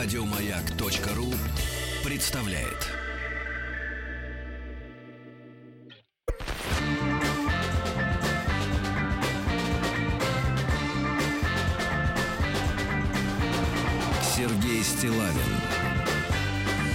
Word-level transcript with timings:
Радиомаяк.ру 0.00 1.26
представляет. 2.04 2.86
Сергей 14.22 14.84
Стилавин 14.84 15.32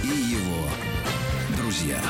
и 0.02 0.06
его 0.06 0.66
друзья. 1.58 2.00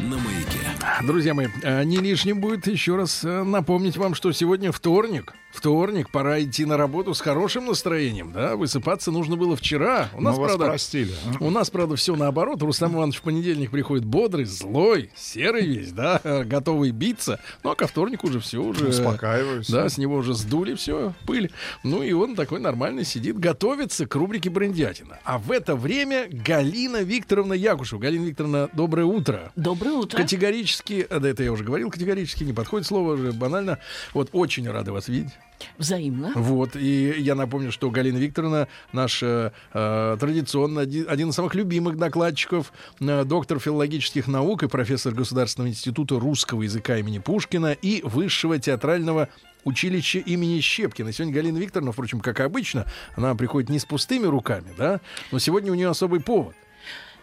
На 0.00 0.16
маяке. 0.16 0.60
Друзья 1.02 1.34
мои, 1.34 1.48
э, 1.62 1.84
не 1.84 1.98
лишним 1.98 2.40
будет 2.40 2.66
еще 2.66 2.96
раз 2.96 3.22
э, 3.22 3.42
напомнить 3.42 3.98
вам, 3.98 4.14
что 4.14 4.32
сегодня 4.32 4.72
вторник. 4.72 5.34
Вторник, 5.62 6.10
пора 6.10 6.42
идти 6.42 6.64
на 6.64 6.76
работу 6.76 7.14
с 7.14 7.20
хорошим 7.20 7.66
настроением, 7.66 8.32
да? 8.32 8.56
Высыпаться 8.56 9.12
нужно 9.12 9.36
было 9.36 9.54
вчера. 9.54 10.08
У 10.12 10.20
нас, 10.20 10.34
Мы 10.34 10.42
вас 10.42 10.50
правда, 10.50 10.66
простили. 10.66 11.12
у 11.38 11.50
нас, 11.50 11.70
правда, 11.70 11.94
все 11.94 12.16
наоборот. 12.16 12.60
Рустам 12.62 12.96
Иванович 12.96 13.18
в 13.18 13.22
понедельник 13.22 13.70
приходит 13.70 14.04
бодрый, 14.04 14.44
злой, 14.44 15.12
серый 15.14 15.64
весь, 15.64 15.92
да, 15.92 16.20
э, 16.24 16.42
готовый 16.46 16.90
биться. 16.90 17.38
Ну, 17.62 17.70
а 17.70 17.76
ко 17.76 17.86
вторнику 17.86 18.26
уже 18.26 18.40
все 18.40 18.60
уже... 18.60 18.88
Успокаиваюсь. 18.88 19.70
Да, 19.70 19.88
с 19.88 19.98
него 19.98 20.16
уже 20.16 20.34
сдули 20.34 20.74
все, 20.74 21.14
пыль. 21.28 21.52
Ну 21.84 22.02
и 22.02 22.10
он 22.10 22.34
такой 22.34 22.58
нормальный 22.58 23.04
сидит, 23.04 23.38
готовится 23.38 24.04
к 24.04 24.16
рубрике 24.16 24.50
«Брендятина». 24.50 25.20
А 25.22 25.38
в 25.38 25.52
это 25.52 25.76
время 25.76 26.26
Галина 26.28 27.04
Викторовна 27.04 27.52
Якушева. 27.54 28.00
Галина 28.00 28.24
Викторовна, 28.24 28.68
доброе 28.72 29.04
утро. 29.04 29.52
Доброе 29.54 29.92
утро. 29.92 30.16
Категорически, 30.16 31.06
а, 31.08 31.20
да 31.20 31.28
это 31.28 31.44
я 31.44 31.52
уже 31.52 31.62
говорил, 31.62 31.88
категорически 31.88 32.42
не 32.42 32.52
подходит 32.52 32.84
слово, 32.88 33.12
уже 33.12 33.30
банально. 33.30 33.78
Вот 34.12 34.30
очень 34.32 34.68
рады 34.68 34.90
вас 34.90 35.06
видеть. 35.06 35.30
Взаимно. 35.78 36.32
Вот, 36.34 36.76
и 36.76 37.14
я 37.18 37.34
напомню, 37.34 37.72
что 37.72 37.90
Галина 37.90 38.18
Викторовна, 38.18 38.68
наш 38.92 39.22
э, 39.22 39.52
э, 39.72 40.16
традиционно 40.18 40.82
один, 40.82 41.06
один 41.08 41.30
из 41.30 41.34
самых 41.34 41.54
любимых 41.54 41.96
докладчиков, 41.96 42.72
э, 43.00 43.24
доктор 43.24 43.58
филологических 43.58 44.28
наук 44.28 44.62
и 44.62 44.68
профессор 44.68 45.14
Государственного 45.14 45.70
института 45.70 46.18
русского 46.18 46.62
языка 46.62 46.96
имени 46.98 47.18
Пушкина 47.18 47.72
и 47.72 48.02
Высшего 48.02 48.58
театрального 48.58 49.28
училища 49.64 50.18
имени 50.18 50.60
Щепкина. 50.60 51.12
Сегодня 51.12 51.34
Галина 51.34 51.58
Викторовна, 51.58 51.92
впрочем, 51.92 52.20
как 52.20 52.40
обычно, 52.40 52.86
она 53.16 53.34
приходит 53.34 53.70
не 53.70 53.78
с 53.78 53.84
пустыми 53.84 54.26
руками, 54.26 54.72
да, 54.76 55.00
но 55.30 55.38
сегодня 55.38 55.72
у 55.72 55.74
нее 55.74 55.88
особый 55.88 56.20
повод. 56.20 56.54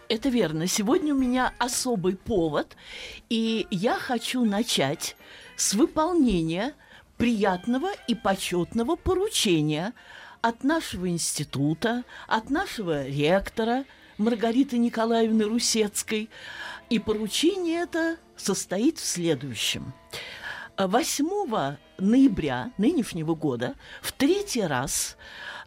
Это 0.08 0.28
верно. 0.28 0.66
Сегодня 0.66 1.14
у 1.14 1.16
меня 1.16 1.52
особый 1.58 2.16
повод, 2.16 2.76
и 3.28 3.68
я 3.70 3.96
хочу 3.96 4.44
начать 4.44 5.16
с 5.54 5.74
выполнения 5.74 6.74
приятного 7.20 7.90
и 8.08 8.14
почетного 8.14 8.96
поручения 8.96 9.92
от 10.40 10.64
нашего 10.64 11.06
института, 11.06 12.04
от 12.26 12.48
нашего 12.48 13.06
ректора 13.06 13.84
Маргариты 14.16 14.78
Николаевны 14.78 15.44
Русецкой. 15.44 16.30
И 16.88 16.98
поручение 16.98 17.82
это 17.82 18.16
состоит 18.38 18.98
в 18.98 19.04
следующем. 19.04 19.92
8 20.78 21.76
ноября 21.98 22.72
нынешнего 22.78 23.34
года 23.34 23.74
в 24.00 24.12
третий 24.12 24.62
раз 24.62 25.18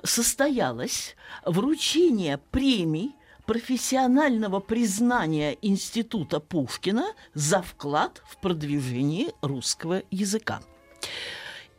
состоялось 0.04 1.16
вручение 1.46 2.40
премий 2.50 3.16
профессионального 3.46 4.60
признания 4.60 5.56
Института 5.62 6.40
Пушкина 6.40 7.14
за 7.36 7.62
вклад 7.62 8.24
в 8.26 8.38
продвижение 8.38 9.34
русского 9.44 10.02
языка. 10.10 10.64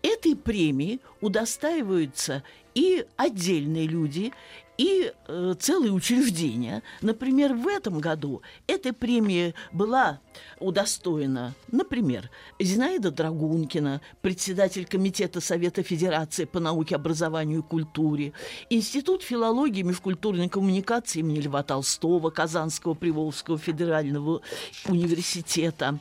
Этой 0.04 0.36
премии 0.36 1.00
удостаиваются 1.22 2.42
и 2.74 3.06
отдельные 3.16 3.86
люди, 3.86 4.34
и 4.76 5.12
э, 5.28 5.54
целые 5.58 5.92
учреждения. 5.92 6.82
Например, 7.00 7.54
в 7.54 7.68
этом 7.68 8.00
году 8.00 8.42
этой 8.66 8.92
премии 8.92 9.54
была 9.72 10.20
удостоена, 10.58 11.54
например, 11.70 12.30
Зинаида 12.58 13.10
Драгункина, 13.12 14.00
председатель 14.20 14.84
Комитета 14.84 15.40
Совета 15.40 15.82
Федерации 15.82 16.44
по 16.44 16.60
науке, 16.60 16.96
образованию 16.96 17.60
и 17.60 17.62
культуре, 17.62 18.32
Институт 18.70 19.22
филологии 19.22 19.80
и 19.80 19.84
межкультурной 19.84 20.48
коммуникации 20.48 21.20
имени 21.20 21.40
Льва 21.40 21.62
Толстого, 21.62 22.30
Казанского 22.30 22.94
Приволжского 22.94 23.58
федерального 23.58 24.40
университета, 24.86 25.98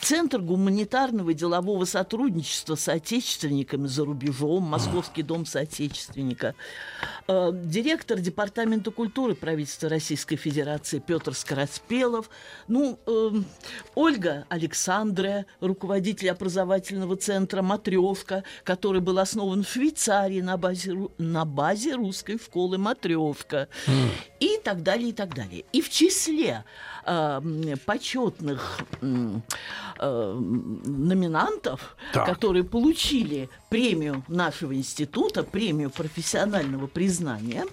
Центр 0.00 0.40
гуманитарного 0.40 1.30
и 1.30 1.34
делового 1.34 1.84
сотрудничества 1.84 2.74
с 2.74 2.88
отечественниками 2.88 3.86
за 3.86 4.04
рубежом, 4.04 4.64
Московский 4.64 5.22
дом 5.22 5.46
соотечественника, 5.46 6.54
э, 7.28 7.50
директор 7.52 8.18
Департамента 8.18 8.90
культуры 8.90 9.34
правительства 9.34 9.88
Российской 9.88 10.36
Федерации 10.36 10.98
Петр 10.98 11.34
Скороспелов, 11.34 12.30
ну, 12.68 12.98
э, 13.06 13.30
Ольга 13.94 14.46
Александра, 14.48 15.46
руководитель 15.60 16.30
образовательного 16.30 17.16
центра 17.16 17.62
«Матрешка», 17.62 18.44
который 18.64 19.00
был 19.00 19.18
основан 19.18 19.64
в 19.64 19.68
Швейцарии 19.68 20.40
на 20.40 20.56
базе, 20.56 20.96
на 21.18 21.44
базе 21.44 21.94
русской 21.94 22.38
школы 22.38 22.78
«Матрешка». 22.78 23.68
И 24.40 24.58
так 24.64 24.82
далее, 24.82 25.10
и 25.10 25.12
так 25.12 25.34
далее. 25.34 25.64
И 25.72 25.80
в 25.80 25.88
числе 25.88 26.64
э, 27.04 27.76
почетных 27.84 28.78
э, 29.00 30.34
номинантов, 30.84 31.96
Так. 32.12 32.26
которые 32.26 32.64
получили 32.64 33.48
премию 33.70 34.24
нашего 34.28 34.74
института, 34.74 35.42
премию 35.42 35.90
профессионального 35.90 36.86
признания, 36.86 37.64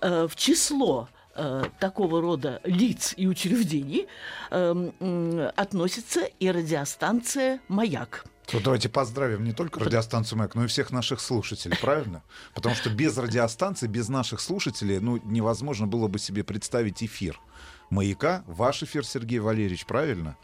э, 0.00 0.26
в 0.28 0.36
число 0.36 1.08
э, 1.36 1.64
такого 1.80 2.20
рода 2.20 2.60
лиц 2.64 3.14
и 3.16 3.26
учреждений 3.26 4.06
э, 4.50 4.90
м, 5.00 5.50
относится 5.56 6.20
и 6.38 6.50
радиостанция 6.50 7.60
«Маяк». 7.68 8.24
Вот 8.52 8.62
давайте 8.62 8.88
поздравим 8.90 9.42
не 9.42 9.52
только 9.52 9.80
радиостанцию 9.80 10.38
МЭК, 10.40 10.54
но 10.54 10.64
и 10.64 10.66
всех 10.66 10.90
наших 10.90 11.20
слушателей, 11.20 11.78
правильно? 11.80 12.22
Потому 12.54 12.74
что 12.74 12.90
без 12.90 13.16
радиостанции, 13.16 13.86
без 13.86 14.08
наших 14.10 14.40
слушателей, 14.40 14.98
ну, 14.98 15.18
невозможно 15.24 15.86
было 15.86 16.08
бы 16.08 16.18
себе 16.18 16.44
представить 16.44 17.02
эфир. 17.02 17.40
Маяка, 17.90 18.44
ваш 18.46 18.82
эфир, 18.82 19.04
Сергей 19.04 19.38
Валерьевич, 19.38 19.86
правильно? 19.86 20.36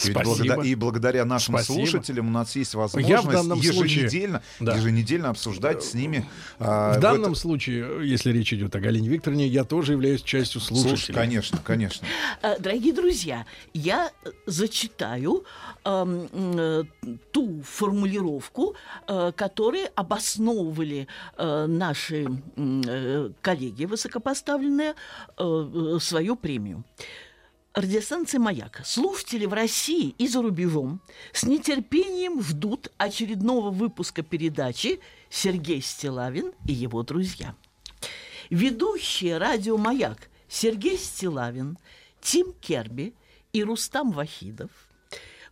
Спасибо. 0.00 0.22
благодаря, 0.24 0.62
и 0.70 0.74
благодаря 0.74 1.24
нашим 1.24 1.54
Спасибо. 1.54 1.74
слушателям 1.76 2.28
у 2.28 2.30
нас 2.30 2.56
есть 2.56 2.74
в 2.74 2.78
возможность 2.78 3.28
данном 3.28 3.62
случае- 3.62 3.84
еженедельно, 4.04 4.42
Да. 4.60 4.76
еженедельно 4.76 5.28
обсуждать 5.30 5.82
с 5.84 5.94
ними. 5.94 6.26
а, 6.58 6.94
В 6.96 7.00
данном 7.00 7.32
это- 7.32 7.40
случае, 7.40 8.08
если 8.08 8.32
речь 8.32 8.52
идет 8.52 8.74
о 8.76 8.80
Галине 8.80 9.08
Викторовне, 9.08 9.46
я 9.46 9.64
тоже 9.64 9.92
являюсь 9.92 10.22
частью 10.22 10.60
Слушай, 10.60 10.88
слушателей. 10.90 11.14
конечно, 11.14 11.58
конечно. 11.64 12.06
Э, 12.42 12.58
Дорогие 12.58 12.92
друзья, 12.92 13.46
я 13.74 14.10
зачитаю 14.46 15.44
эм, 15.84 16.28
э, 16.32 16.84
ту 17.30 17.62
формулировку, 17.62 18.74
э, 19.06 19.32
которые 19.34 19.86
обосновывали 19.94 21.06
э, 21.38 21.66
наши 21.66 22.26
э, 22.56 23.30
коллеги 23.40 23.84
высокопоставленные 23.86 24.94
э, 25.38 25.94
э, 25.96 25.98
свою 26.00 26.36
премию. 26.36 26.84
Радиостанция 27.74 28.40
«Маяк». 28.40 28.82
Слушатели 28.84 29.46
в 29.46 29.52
России 29.52 30.16
и 30.18 30.26
за 30.26 30.42
рубежом 30.42 31.00
с 31.32 31.44
нетерпением 31.44 32.42
ждут 32.42 32.90
очередного 32.98 33.70
выпуска 33.70 34.22
передачи 34.22 34.98
«Сергей 35.28 35.80
Стилавин 35.80 36.52
и 36.66 36.72
его 36.72 37.04
друзья». 37.04 37.54
Ведущие 38.50 39.38
радио 39.38 39.76
«Маяк» 39.76 40.30
Сергей 40.48 40.98
Стилавин, 40.98 41.78
Тим 42.20 42.52
Керби 42.54 43.14
и 43.52 43.62
Рустам 43.62 44.10
Вахидов 44.10 44.72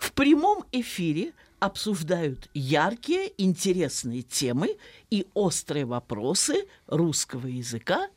в 0.00 0.12
прямом 0.12 0.64
эфире 0.72 1.34
обсуждают 1.60 2.50
яркие, 2.52 3.32
интересные 3.38 4.22
темы 4.22 4.76
и 5.10 5.28
острые 5.34 5.84
вопросы 5.84 6.66
русского 6.88 7.46
языка 7.46 8.08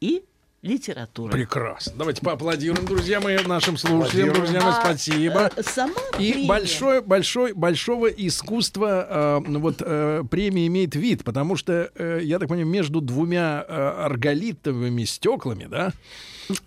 и 0.00 0.24
литературы. 0.62 1.32
Прекрасно. 1.32 1.92
Давайте 1.96 2.20
поаплодируем, 2.22 2.84
друзья 2.86 3.20
мои, 3.20 3.38
нашим 3.46 3.76
слушателям. 3.76 4.34
Друзья 4.34 4.60
мои, 4.60 4.72
А, 4.72 4.80
спасибо. 4.84 5.50
э, 5.56 5.62
Сама 5.62 5.94
И 6.18 6.32
премия- 6.32 6.46
большое, 6.48 7.00
большой, 7.00 7.52
большого 7.54 8.08
искусства 8.08 9.40
э, 9.46 9.58
вот 9.58 9.76
э, 9.80 10.22
премия 10.30 10.66
имеет 10.66 10.94
вид, 10.94 11.24
потому 11.24 11.56
что, 11.56 11.90
э, 11.94 12.20
я 12.22 12.38
так 12.38 12.48
понимаю, 12.48 12.68
между 12.68 13.00
двумя 13.00 13.64
э, 13.66 13.72
арголитовыми 14.04 15.04
стеклами, 15.04 15.64
да, 15.64 15.92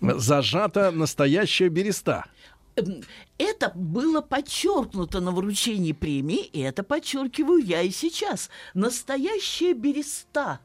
зажата 0.00 0.90
настоящая 0.90 1.68
береста. 1.68 2.24
Эм, 2.76 3.02
Это 3.38 3.70
было 3.74 4.20
подчеркнуто 4.20 5.20
на 5.20 5.30
вручении 5.30 5.92
премии, 5.92 6.44
и 6.44 6.60
это 6.60 6.82
подчеркиваю 6.82 7.58
я 7.64 7.82
и 7.82 7.90
сейчас. 7.90 8.50
Настоящая 8.74 9.74
береста. 9.74 10.58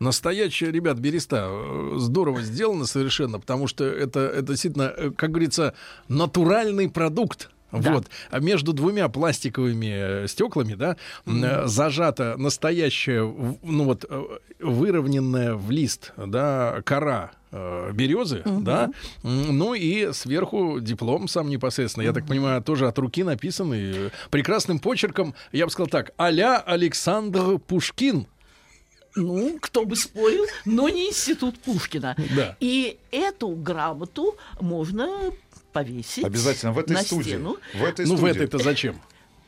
Настоящая, 0.00 0.72
ребят, 0.72 0.98
береста. 0.98 1.46
э, 1.50 1.92
Здорово 1.98 2.40
сделано 2.40 2.86
совершенно, 2.86 3.38
потому 3.38 3.66
что 3.66 3.84
это, 3.84 4.20
это 4.20 4.48
действительно, 4.48 4.92
э, 4.96 5.10
как 5.10 5.30
говорится, 5.30 5.74
натуральный 6.08 6.88
продукт. 6.88 7.50
Да. 7.70 7.92
Вот. 7.92 8.06
А 8.30 8.40
между 8.40 8.72
двумя 8.72 9.08
пластиковыми 9.10 10.24
э, 10.24 10.26
стеклами, 10.26 10.72
да, 10.74 10.96
э, 11.26 11.66
зажата 11.66 12.34
настоящая, 12.38 13.22
ну 13.62 13.84
вот, 13.84 14.10
выровненная 14.58 15.54
в 15.54 15.70
лист, 15.70 16.12
да, 16.16 16.80
кора 16.84 17.32
березы, 17.92 18.42
да, 18.44 18.90
М, 19.24 19.58
ну 19.58 19.74
и 19.74 20.12
сверху 20.12 20.78
диплом 20.80 21.26
сам 21.26 21.48
непосредственно, 21.48 22.04
я 22.04 22.12
так 22.12 22.24
понимаю, 22.26 22.62
тоже 22.62 22.86
от 22.86 22.96
руки 22.98 23.24
написанный 23.24 24.10
прекрасным 24.30 24.78
почерком, 24.78 25.34
я 25.50 25.66
бы 25.66 25.72
сказал 25.72 25.88
так, 25.88 26.12
а-ля 26.16 26.58
Александр 26.58 27.58
Пушкин. 27.58 28.26
Ну, 29.16 29.58
кто 29.60 29.84
бы 29.84 29.96
спорил, 29.96 30.44
но 30.64 30.88
не 30.88 31.08
институт 31.08 31.58
Пушкина. 31.60 32.16
Да. 32.36 32.56
И 32.60 32.98
эту 33.10 33.48
грамоту 33.48 34.36
можно 34.60 35.32
повесить 35.72 36.24
Обязательно 36.24 36.72
в 36.72 36.78
этой 36.78 36.92
на 36.92 37.02
студии. 37.02 37.28
стену. 37.30 37.56
В 37.74 37.84
этой 37.84 38.06
Ну, 38.06 38.16
в 38.16 38.24
этой-то 38.24 38.58
зачем? 38.58 39.00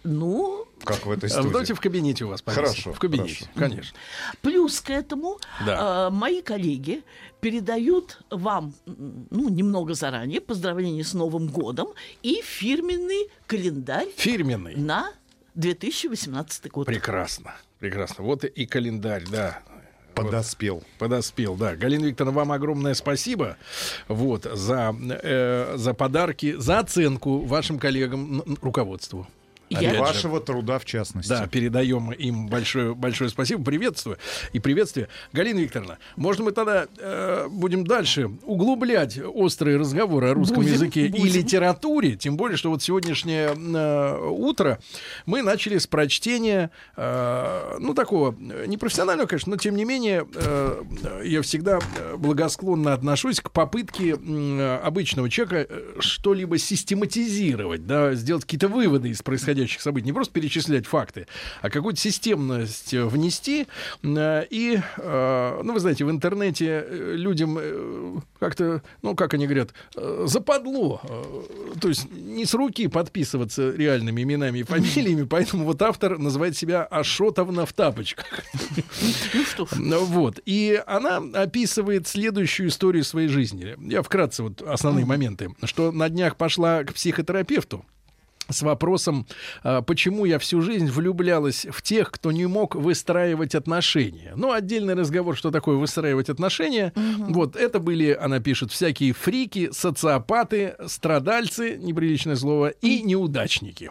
Ну, 0.05 0.67
Как 0.82 1.06
в 1.06 1.11
этой 1.12 1.31
студии. 1.31 1.49
Давайте 1.50 1.75
в 1.75 1.81
кабинете 1.81 2.25
у 2.25 2.29
вас 2.29 2.43
повесим. 2.43 2.64
Хорошо, 2.64 2.93
В 2.93 2.99
кабинете, 2.99 3.44
хорошо. 3.55 3.70
конечно. 3.70 3.99
Плюс 4.41 4.81
к 4.81 4.91
этому 4.91 5.38
Да. 5.64 6.09
э, 6.09 6.11
мои 6.11 6.43
коллеги 6.43 7.05
передают 7.41 8.20
вам, 8.31 8.75
ну, 8.87 9.49
немного 9.49 9.94
заранее, 9.94 10.41
поздравления 10.41 11.05
с 11.05 11.14
Новым 11.14 11.47
годом 11.47 11.88
и 12.25 12.43
фирменный 12.43 13.29
календарь 13.47 14.09
Фирменный. 14.17 14.75
на 14.75 15.12
2018 15.55 16.69
год. 16.70 16.87
Прекрасно, 16.87 17.55
прекрасно. 17.82 18.23
Вот 18.23 18.44
и 18.44 18.64
календарь, 18.64 19.25
да. 19.29 19.58
Подоспел. 20.14 20.84
Подоспел, 20.99 21.56
да. 21.56 21.75
Галина 21.75 22.06
Викторовна, 22.06 22.38
вам 22.38 22.52
огромное 22.52 22.94
спасибо 22.94 23.56
вот, 24.06 24.44
за, 24.44 24.94
э, 25.00 25.75
за 25.76 25.94
подарки, 25.94 26.55
за 26.56 26.79
оценку 26.79 27.40
вашим 27.40 27.81
коллегам, 27.81 28.43
руководству. 28.62 29.26
Я- 29.80 29.94
же. 29.94 30.00
Вашего 30.00 30.40
труда 30.40 30.78
в 30.78 30.84
частности. 30.84 31.28
Да, 31.28 31.46
передаем 31.46 32.10
им 32.12 32.48
большое, 32.48 32.94
большое 32.94 33.30
спасибо, 33.30 33.62
приветствую 33.64 34.19
и 34.52 34.58
приветствие. 34.60 35.08
Галина 35.32 35.58
Викторовна, 35.60 35.98
можно 36.16 36.44
мы 36.44 36.52
тогда 36.52 36.86
э, 36.98 37.48
будем 37.50 37.86
дальше 37.86 38.30
углублять 38.44 39.19
острые 39.22 39.76
разговоры 39.76 40.28
о 40.30 40.34
русском 40.34 40.58
Будем, 40.58 40.72
языке 40.72 41.06
и 41.06 41.10
будем. 41.10 41.26
литературе, 41.26 42.16
тем 42.16 42.36
более, 42.36 42.56
что 42.56 42.70
вот 42.70 42.82
сегодняшнее 42.82 43.50
э, 43.56 44.28
утро 44.28 44.78
мы 45.26 45.42
начали 45.42 45.78
с 45.78 45.86
прочтения, 45.86 46.70
э, 46.96 47.76
ну, 47.80 47.94
такого 47.94 48.34
э, 48.38 48.66
непрофессионального, 48.66 49.26
конечно, 49.26 49.50
но 49.50 49.56
тем 49.56 49.76
не 49.76 49.84
менее 49.84 50.26
э, 50.34 50.82
я 51.25 51.42
всегда 51.42 51.78
э, 51.98 52.16
благосклонно 52.16 52.92
отношусь 52.92 53.40
к 53.40 53.50
попытке 53.50 54.16
э, 54.18 54.76
обычного 54.82 55.30
человека 55.30 55.66
э, 55.68 55.82
что-либо 56.00 56.58
систематизировать, 56.58 57.86
да, 57.86 58.14
сделать 58.14 58.44
какие-то 58.44 58.68
выводы 58.68 59.10
из 59.10 59.22
происходящих 59.62 59.81
событий, 59.81 60.06
не 60.06 60.12
просто 60.12 60.32
перечислять 60.35 60.87
факты, 60.87 61.26
а 61.61 61.70
какую-то 61.70 62.00
системность 62.00 62.94
э, 62.94 63.05
внести. 63.05 63.67
Э, 64.03 64.44
И, 64.50 64.81
э, 64.99 65.61
ну, 65.62 65.73
вы 65.73 65.81
знаете, 65.81 66.05
в 66.05 66.11
интернете 66.11 66.85
людям 66.91 68.23
как-то, 68.38 68.82
ну, 69.03 69.14
как 69.14 69.35
они 69.35 69.47
говорят, 69.47 69.70
западло. 70.25 71.00
То 71.81 71.88
есть 71.88 72.11
не 72.11 72.44
с 72.44 72.55
руки 72.55 72.88
подписываться 72.88 73.70
реальными 73.70 74.23
именами 74.23 74.61
и 74.61 74.62
фамилиями, 74.62 75.25
поэтому 75.25 75.64
вот 75.64 75.81
автор 75.82 76.19
называет 76.19 76.56
себя 76.56 76.82
Ашотовна 76.85 77.67
в 77.67 77.73
тапочках. 77.73 78.26
Ну 79.35 79.44
что 79.44 79.67
ж, 79.67 79.70
Ну, 79.76 80.05
Вот. 80.05 80.41
И 80.44 80.82
она 80.87 81.23
описывает 81.35 82.09
следующую 82.09 82.69
историю 82.69 83.05
своей 83.05 83.29
жизни. 83.29 83.76
Я 83.79 84.03
вкратце 84.03 84.43
вот 84.43 84.62
основные 84.62 85.05
моменты. 85.05 85.55
Что 85.64 85.93
на 85.93 86.09
днях 86.09 86.37
пошла 86.37 86.85
к 86.85 86.93
психотерапевту 86.94 87.85
с 88.48 88.62
вопросом, 88.62 89.26
а, 89.62 89.82
почему 89.82 90.24
я 90.24 90.38
всю 90.38 90.60
жизнь 90.60 90.90
влюблялась 90.90 91.66
в 91.70 91.82
тех, 91.82 92.10
кто 92.10 92.32
не 92.32 92.46
мог 92.46 92.74
выстраивать 92.74 93.54
отношения. 93.54 94.32
Ну, 94.36 94.52
отдельный 94.52 94.94
разговор, 94.94 95.36
что 95.36 95.50
такое 95.50 95.76
выстраивать 95.76 96.28
отношения. 96.28 96.92
Вот, 96.96 97.56
это 97.56 97.78
были, 97.78 98.12
она 98.12 98.40
пишет, 98.40 98.70
всякие 98.72 99.12
фрики, 99.12 99.70
социопаты, 99.72 100.74
страдальцы, 100.86 101.76
неприличное 101.76 102.36
слово, 102.36 102.68
и 102.68 103.02
неудачники. 103.02 103.90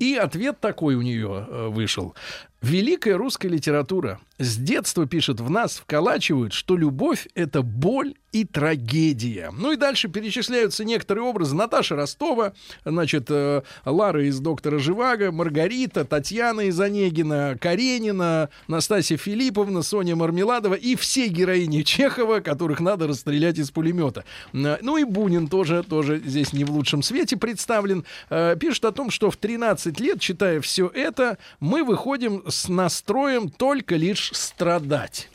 И 0.00 0.14
ответ 0.14 0.60
такой 0.60 0.94
у 0.94 1.02
нее 1.02 1.46
э, 1.48 1.68
вышел. 1.68 2.14
Великая 2.62 3.14
русская 3.14 3.48
литература 3.48 4.20
с 4.38 4.56
детства 4.56 5.06
пишет 5.06 5.40
в 5.40 5.50
нас, 5.50 5.76
вколачивают, 5.78 6.52
что 6.52 6.76
любовь— 6.76 7.26
это 7.34 7.62
боль 7.62 8.14
и 8.30 8.44
трагедия. 8.44 9.50
Ну 9.56 9.72
и 9.72 9.76
дальше 9.76 10.08
перечисляются 10.08 10.84
некоторые 10.84 11.24
образы. 11.24 11.56
Наташа 11.56 11.96
Ростова, 11.96 12.52
значит, 12.84 13.26
э, 13.30 13.62
Лара 13.86 14.26
из 14.26 14.38
«Доктора 14.38 14.78
Живаго», 14.78 15.32
Маргарита, 15.32 16.04
Татьяна 16.04 16.62
из 16.62 16.78
«Онегина», 16.78 17.56
Каренина, 17.58 18.50
Настасья 18.68 19.16
Филипповна, 19.16 19.82
Соня 19.82 20.14
Мармеладова 20.14 20.74
и 20.74 20.94
все 20.94 21.28
героини 21.28 21.82
Чехова, 21.82 22.40
которых 22.40 22.80
надо 22.80 23.06
расстрелять 23.06 23.58
из 23.58 23.70
пулемета. 23.70 24.24
Э, 24.52 24.76
Ну 24.82 24.98
и 24.98 25.04
Бунин 25.04 25.48
тоже, 25.48 25.82
тоже 25.82 26.20
здесь 26.24 26.52
не 26.52 26.64
в 26.64 26.70
лучшем 26.70 27.02
свете 27.02 27.36
представлен. 27.38 28.04
Э, 28.28 28.56
Пишет 28.60 28.84
о 28.84 28.92
том, 28.92 29.10
что 29.10 29.30
в 29.30 29.36
13 29.38 29.98
лет, 30.00 30.20
читая 30.20 30.60
все 30.60 30.86
это, 30.94 31.38
мы 31.60 31.82
выходим 31.82 32.44
с 32.46 32.68
настроем 32.68 33.48
только 33.48 33.96
лишь 33.96 34.27
страдать. 34.34 35.28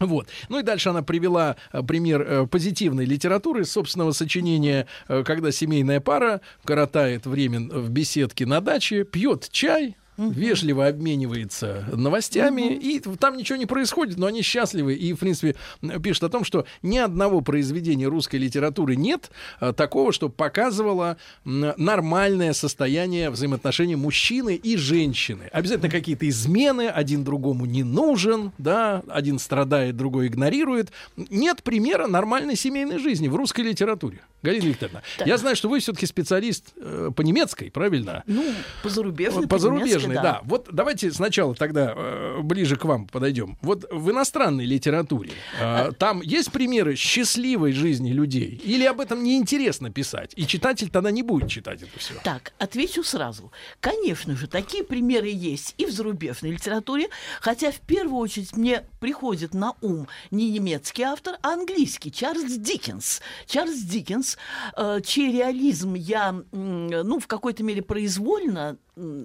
Вот. 0.00 0.28
Ну 0.48 0.60
и 0.60 0.62
дальше 0.62 0.90
она 0.90 1.02
привела 1.02 1.56
э, 1.72 1.82
пример 1.82 2.22
э, 2.22 2.46
позитивной 2.46 3.04
литературы 3.04 3.64
собственного 3.64 4.12
сочинения, 4.12 4.86
э, 5.08 5.24
когда 5.24 5.50
семейная 5.50 6.00
пара 6.00 6.40
коротает 6.64 7.26
время 7.26 7.60
в 7.60 7.90
беседке 7.90 8.46
на 8.46 8.60
даче, 8.60 9.04
пьет 9.04 9.48
чай, 9.50 9.96
вежливо 10.18 10.88
обменивается 10.88 11.84
новостями, 11.92 12.74
и 12.74 13.00
там 13.00 13.36
ничего 13.36 13.56
не 13.56 13.66
происходит, 13.66 14.18
но 14.18 14.26
они 14.26 14.42
счастливы. 14.42 14.94
И, 14.94 15.12
в 15.12 15.18
принципе, 15.18 15.54
пишет 16.02 16.24
о 16.24 16.28
том, 16.28 16.44
что 16.44 16.66
ни 16.82 16.98
одного 16.98 17.40
произведения 17.40 18.06
русской 18.06 18.36
литературы 18.36 18.96
нет 18.96 19.30
э, 19.60 19.72
такого, 19.72 20.12
что 20.12 20.28
показывало 20.28 21.16
нормальное 21.44 22.52
состояние 22.52 23.30
взаимоотношений 23.30 23.96
мужчины 23.96 24.56
и 24.56 24.76
женщины. 24.76 25.48
Обязательно 25.52 25.90
какие-то 25.90 26.28
измены, 26.28 26.88
один 26.88 27.24
другому 27.24 27.64
не 27.64 27.82
нужен, 27.82 28.52
да, 28.58 29.02
один 29.08 29.38
страдает, 29.38 29.96
другой 29.96 30.26
игнорирует. 30.26 30.90
Нет 31.16 31.62
примера 31.62 32.06
нормальной 32.06 32.56
семейной 32.56 32.98
жизни 32.98 33.28
в 33.28 33.36
русской 33.36 33.62
литературе. 33.62 34.20
Галина 34.42 34.64
Викторовна, 34.64 35.02
Да. 35.18 35.24
я 35.24 35.36
знаю, 35.38 35.56
что 35.56 35.68
вы 35.68 35.80
все-таки 35.80 36.06
специалист 36.06 36.72
э, 36.76 37.10
по 37.14 37.22
немецкой, 37.22 37.70
правильно? 37.70 38.22
ну, 38.26 38.44
по 38.82 38.88
зарубежной, 38.88 39.48
По 39.48 39.58
зарубежной, 39.58 40.14
да. 40.16 40.40
Вот 40.44 40.68
давайте 40.72 41.10
сначала 41.12 41.54
тогда 41.54 41.92
э, 41.96 42.38
ближе 42.42 42.76
к 42.76 42.84
вам 42.84 43.06
подойдем. 43.08 43.58
Вот 43.62 43.84
в 43.90 44.10
иностранной 44.10 44.64
литературе 44.64 45.30
э, 45.60 45.92
там 45.98 46.22
есть 46.22 46.52
примеры 46.52 46.94
счастливой 46.94 47.72
жизни 47.72 48.12
людей? 48.12 48.60
Или 48.64 48.84
об 48.84 49.00
этом 49.00 49.24
неинтересно 49.24 49.90
писать? 49.90 50.32
И 50.36 50.46
читатель 50.46 50.90
тогда 50.90 51.10
не 51.10 51.22
будет 51.22 51.48
читать 51.50 51.82
это 51.82 51.98
все. 51.98 52.14
Так, 52.22 52.52
отвечу 52.58 53.02
сразу. 53.02 53.50
Конечно 53.80 54.36
же, 54.36 54.46
такие 54.46 54.84
примеры 54.84 55.28
есть 55.28 55.74
и 55.78 55.86
в 55.86 55.90
зарубежной 55.90 56.52
литературе, 56.52 57.08
хотя 57.40 57.72
в 57.72 57.80
первую 57.80 58.18
очередь 58.18 58.56
мне 58.56 58.84
приходит 59.00 59.54
на 59.54 59.74
ум 59.80 60.06
не 60.30 60.50
немецкий 60.50 61.02
автор, 61.02 61.36
а 61.42 61.54
английский, 61.54 62.12
Чарльз 62.12 62.56
Диккенс. 62.56 63.20
Чарльз 63.46 63.80
Диккенс, 63.82 64.27
э, 64.76 65.00
чей 65.04 65.32
реализм 65.32 65.94
я, 65.94 66.34
ну, 66.52 67.18
в 67.20 67.26
какой-то 67.26 67.62
мере 67.62 67.82
произвольно 67.82 68.76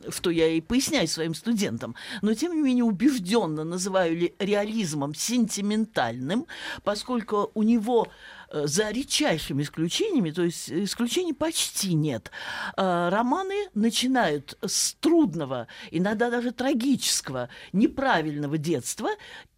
что 0.10 0.30
я 0.30 0.48
и 0.48 0.62
поясняю 0.62 1.08
своим 1.08 1.34
студентам, 1.34 1.96
но 2.22 2.34
тем 2.34 2.56
не 2.56 2.62
менее 2.62 2.84
убежденно 2.84 3.64
называю 3.64 4.16
ли 4.16 4.36
реализмом 4.40 5.16
сентиментальным, 5.16 6.46
поскольку 6.84 7.52
у 7.54 7.64
него 7.64 8.08
э, 8.50 8.68
за 8.68 8.92
редчайшими 8.92 9.64
исключениями, 9.64 10.32
то 10.32 10.44
есть 10.44 10.72
исключений 10.72 11.34
почти 11.34 11.94
нет, 11.94 12.32
э, 12.78 13.10
романы 13.10 13.70
начинают 13.74 14.58
с 14.62 14.94
трудного, 14.96 15.68
иногда 15.92 16.30
даже 16.30 16.52
трагического, 16.52 17.50
неправильного 17.72 18.58
детства 18.58 19.10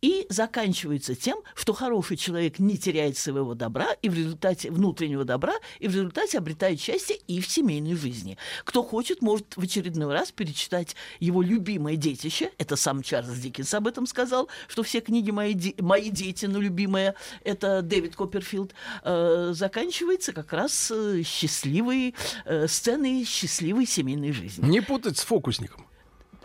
и 0.06 0.28
заканчиваются 0.30 1.16
тем, 1.16 1.40
что 1.56 1.74
хороший 1.74 2.16
человек 2.16 2.60
не 2.60 2.78
теряет 2.78 3.18
своего 3.18 3.56
добра 3.56 3.88
и 4.04 4.10
в 4.10 4.14
результате 4.14 4.70
внутреннего 4.70 5.26
добра 5.26 5.56
и 5.80 5.88
в 5.88 5.96
результате 5.96 6.38
обретает 6.38 6.80
счастье 6.80 7.16
и 7.28 7.42
в 7.42 7.48
семейной 7.48 7.96
жизни. 7.96 8.38
Кто 8.66 8.84
хочет, 8.84 9.24
может 9.24 9.58
в 9.58 9.62
очередной 9.62 10.14
раз 10.14 10.32
перечитать 10.32 10.96
его 11.20 11.42
любимое 11.42 11.96
детище. 11.96 12.52
Это 12.60 12.76
сам 12.76 13.02
Чарльз 13.02 13.40
Диккенс 13.40 13.74
об 13.74 13.88
этом 13.88 14.06
сказал, 14.06 14.48
что 14.68 14.84
все 14.84 15.02
книги 15.02 15.32
мои, 15.32 15.56
де- 15.56 15.74
мои 15.80 16.12
дети, 16.12 16.46
но 16.46 16.62
любимые 16.62 17.16
это 17.44 17.82
Дэвид 17.82 18.16
Копперфилд. 18.16 18.76
Э, 19.04 19.54
заканчивается 19.56 20.34
как 20.34 20.54
раз 20.54 20.92
э, 20.92 21.24
счастливой 21.24 22.14
э, 22.46 22.68
сценой 22.68 23.26
счастливой 23.26 23.88
семейной 23.88 24.34
жизни. 24.34 24.70
Не 24.70 24.82
путать 24.82 25.18
с 25.18 25.24
фокусником. 25.24 25.88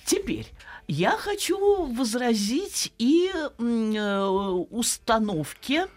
Теперь, 0.06 0.46
Я 0.88 1.12
хочу 1.18 1.86
возразить 1.94 2.94
и 2.98 3.30
э, 3.34 4.26
установке 4.70 5.88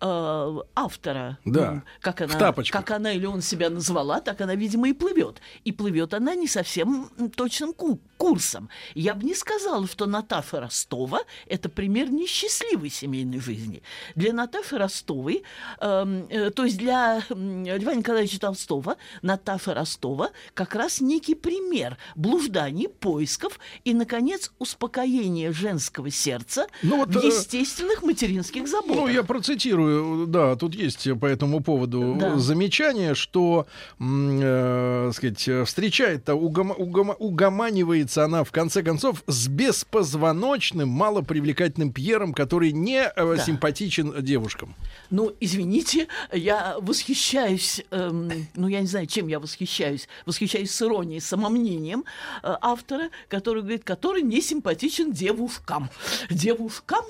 э, 0.00 0.56
автора. 0.74 1.38
Да, 1.46 1.82
Как 2.00 2.18
в 2.20 2.24
она, 2.24 2.38
тапочках. 2.38 2.84
как 2.84 2.96
она 2.96 3.12
или 3.12 3.24
он 3.24 3.40
себя 3.40 3.70
назвала, 3.70 4.20
так 4.20 4.40
она, 4.42 4.54
видимо, 4.54 4.88
и 4.88 4.92
плывет. 4.92 5.40
И 5.64 5.72
плывет 5.72 6.12
она 6.12 6.34
не 6.34 6.46
совсем 6.46 7.08
точным 7.36 7.72
ку- 7.72 7.98
курсом. 8.18 8.68
Я 8.94 9.14
бы 9.14 9.24
не 9.24 9.34
сказала, 9.34 9.86
что 9.86 10.04
Наташа 10.06 10.60
Ростова– 10.60 11.20
это 11.46 11.70
пример 11.70 12.10
несчастливой 12.10 12.90
семейной 12.90 13.40
жизни. 13.40 13.82
Для 14.14 14.34
Наташи 14.34 14.76
Ростовой, 14.76 15.42
эм, 15.80 16.26
э, 16.28 16.50
то 16.50 16.64
есть 16.64 16.76
для 16.76 17.20
Льва 17.30 17.94
Николаевича 17.94 18.40
Толстого, 18.40 18.96
Наташа 19.22 19.72
Ростова 19.72 20.30
как 20.52 20.74
раз 20.74 21.00
некий 21.00 21.34
пример 21.34 21.96
блужданий, 22.14 22.88
поисков 22.88 23.58
и, 23.84 23.94
наконец, 23.94 24.33
успокоения 24.58 25.52
женского 25.52 26.10
сердца 26.10 26.66
Ну 26.82 26.96
вот, 26.98 27.08
в 27.14 27.18
э, 27.18 27.26
естественных 27.26 28.02
материнских 28.02 28.66
заботах. 28.68 28.96
Ну, 28.96 29.08
я 29.08 29.22
процитирую, 29.22 30.26
да, 30.26 30.56
тут 30.56 30.74
есть 30.74 31.08
по 31.20 31.26
этому 31.26 31.60
поводу 31.62 32.16
Да. 32.18 32.36
замечание, 32.38 33.14
что, 33.14 33.66
э, 34.00 35.10
сказать, 35.14 35.48
встречает-то, 35.66 36.34
угома- 36.34 36.74
угома- 36.74 37.14
угоманивается 37.18 38.24
она, 38.24 38.44
в 38.44 38.52
конце 38.52 38.82
концов, 38.82 39.22
с 39.26 39.48
беспозвоночным, 39.48 40.88
малопривлекательным 40.88 41.92
Пьером, 41.92 42.32
который 42.34 42.72
не 42.72 43.02
э, 43.04 43.36
Да. 43.36 43.38
симпатичен 43.38 44.14
девушкам. 44.24 44.74
Ну, 45.10 45.32
извините, 45.40 46.08
я 46.32 46.76
восхищаюсь, 46.80 47.82
эм, 47.90 48.30
ну, 48.54 48.68
я 48.68 48.80
не 48.80 48.86
знаю, 48.86 49.06
чем 49.06 49.28
я 49.28 49.38
восхищаюсь. 49.38 50.08
Восхищаюсь 50.26 50.70
с 50.70 50.82
иронией, 50.82 51.20
самомнением 51.20 52.04
э, 52.42 52.54
автора, 52.60 53.10
который 53.28 53.62
говорит, 53.62 53.84
который 53.84 54.22
не 54.28 54.40
симпатичен 54.40 55.12
девушкам. 55.12 55.90
Девушкам 56.30 57.04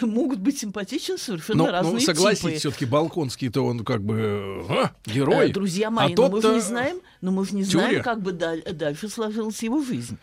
могут 0.00 0.38
быть 0.38 0.58
симпатичны 0.58 1.18
совершенно 1.18 1.58
Ну, 1.58 1.64
ну, 1.66 1.72
разные 1.72 2.00
согласитесь, 2.00 2.40
типы. 2.42 2.58
все-таки 2.58 2.84
Балконский-то 2.86 3.62
он 3.64 3.84
как 3.84 4.02
бы 4.02 4.64
э, 4.68 4.72
Э, 4.72 5.10
герой. 5.10 5.52
Друзья 5.52 5.88
а 5.88 5.90
мои, 5.90 6.14
но 6.14 6.28
мы 6.28 6.40
же 6.42 6.54
не 6.54 6.60
знаем, 6.60 6.98
но 7.20 7.30
мы 7.30 7.44
же 7.46 7.54
не 7.54 7.64
знаем, 7.64 8.02
как 8.02 8.20
бы 8.22 8.32
даль- 8.32 8.62
дальше 8.72 9.08
сложилась 9.08 9.62
его 9.62 9.82
жизнь. 9.82 10.18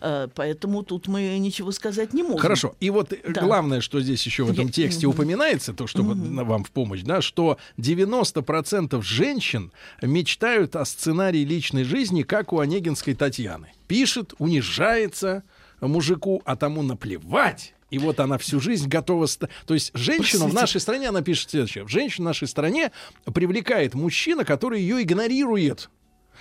Э, 0.00 0.28
Поэтому 0.34 0.82
тут 0.82 1.08
мы 1.08 1.38
ничего 1.38 1.72
сказать 1.72 2.12
не 2.14 2.22
можем. 2.22 2.38
Хорошо. 2.38 2.74
И 2.80 2.90
вот 2.90 3.12
э, 3.12 3.18
Да. 3.28 3.40
главное, 3.42 3.80
что 3.80 4.00
здесь 4.00 4.24
еще 4.26 4.44
в 4.44 4.50
этом 4.50 4.66
Я- 4.66 4.72
тексте 4.72 5.06
Мгм. 5.06 5.14
упоминается, 5.16 5.72
то, 5.72 5.86
что 5.86 6.02
на- 6.02 6.44
вам 6.44 6.64
в 6.64 6.70
помощь, 6.70 7.00
да, 7.02 7.20
что 7.22 7.58
90% 7.76 9.02
женщин 9.02 9.72
мечтают 10.02 10.76
о 10.76 10.84
сценарии 10.84 11.44
личной 11.44 11.84
жизни, 11.84 12.22
как 12.22 12.52
у 12.52 12.60
Онегинской 12.60 13.14
Татьяны. 13.14 13.72
Пишет, 13.86 14.34
унижается 14.38 15.42
мужику, 15.80 16.42
а 16.44 16.56
тому 16.56 16.82
наплевать. 16.82 17.74
И 17.90 17.98
вот 17.98 18.20
она 18.20 18.36
всю 18.36 18.60
жизнь 18.60 18.86
готова... 18.88 19.26
ста- 19.26 19.48
То 19.66 19.74
есть 19.74 19.92
женщину 19.94 20.46
в 20.46 20.54
нашей 20.54 20.80
стране, 20.80 21.08
она 21.08 21.22
пишет 21.22 21.50
следующее. 21.50 21.88
Женщину 21.88 22.24
в 22.24 22.28
нашей 22.28 22.46
стране 22.48 22.92
привлекает 23.32 23.94
мужчина, 23.94 24.44
который 24.44 24.80
ее 24.80 25.02
игнорирует. 25.02 25.88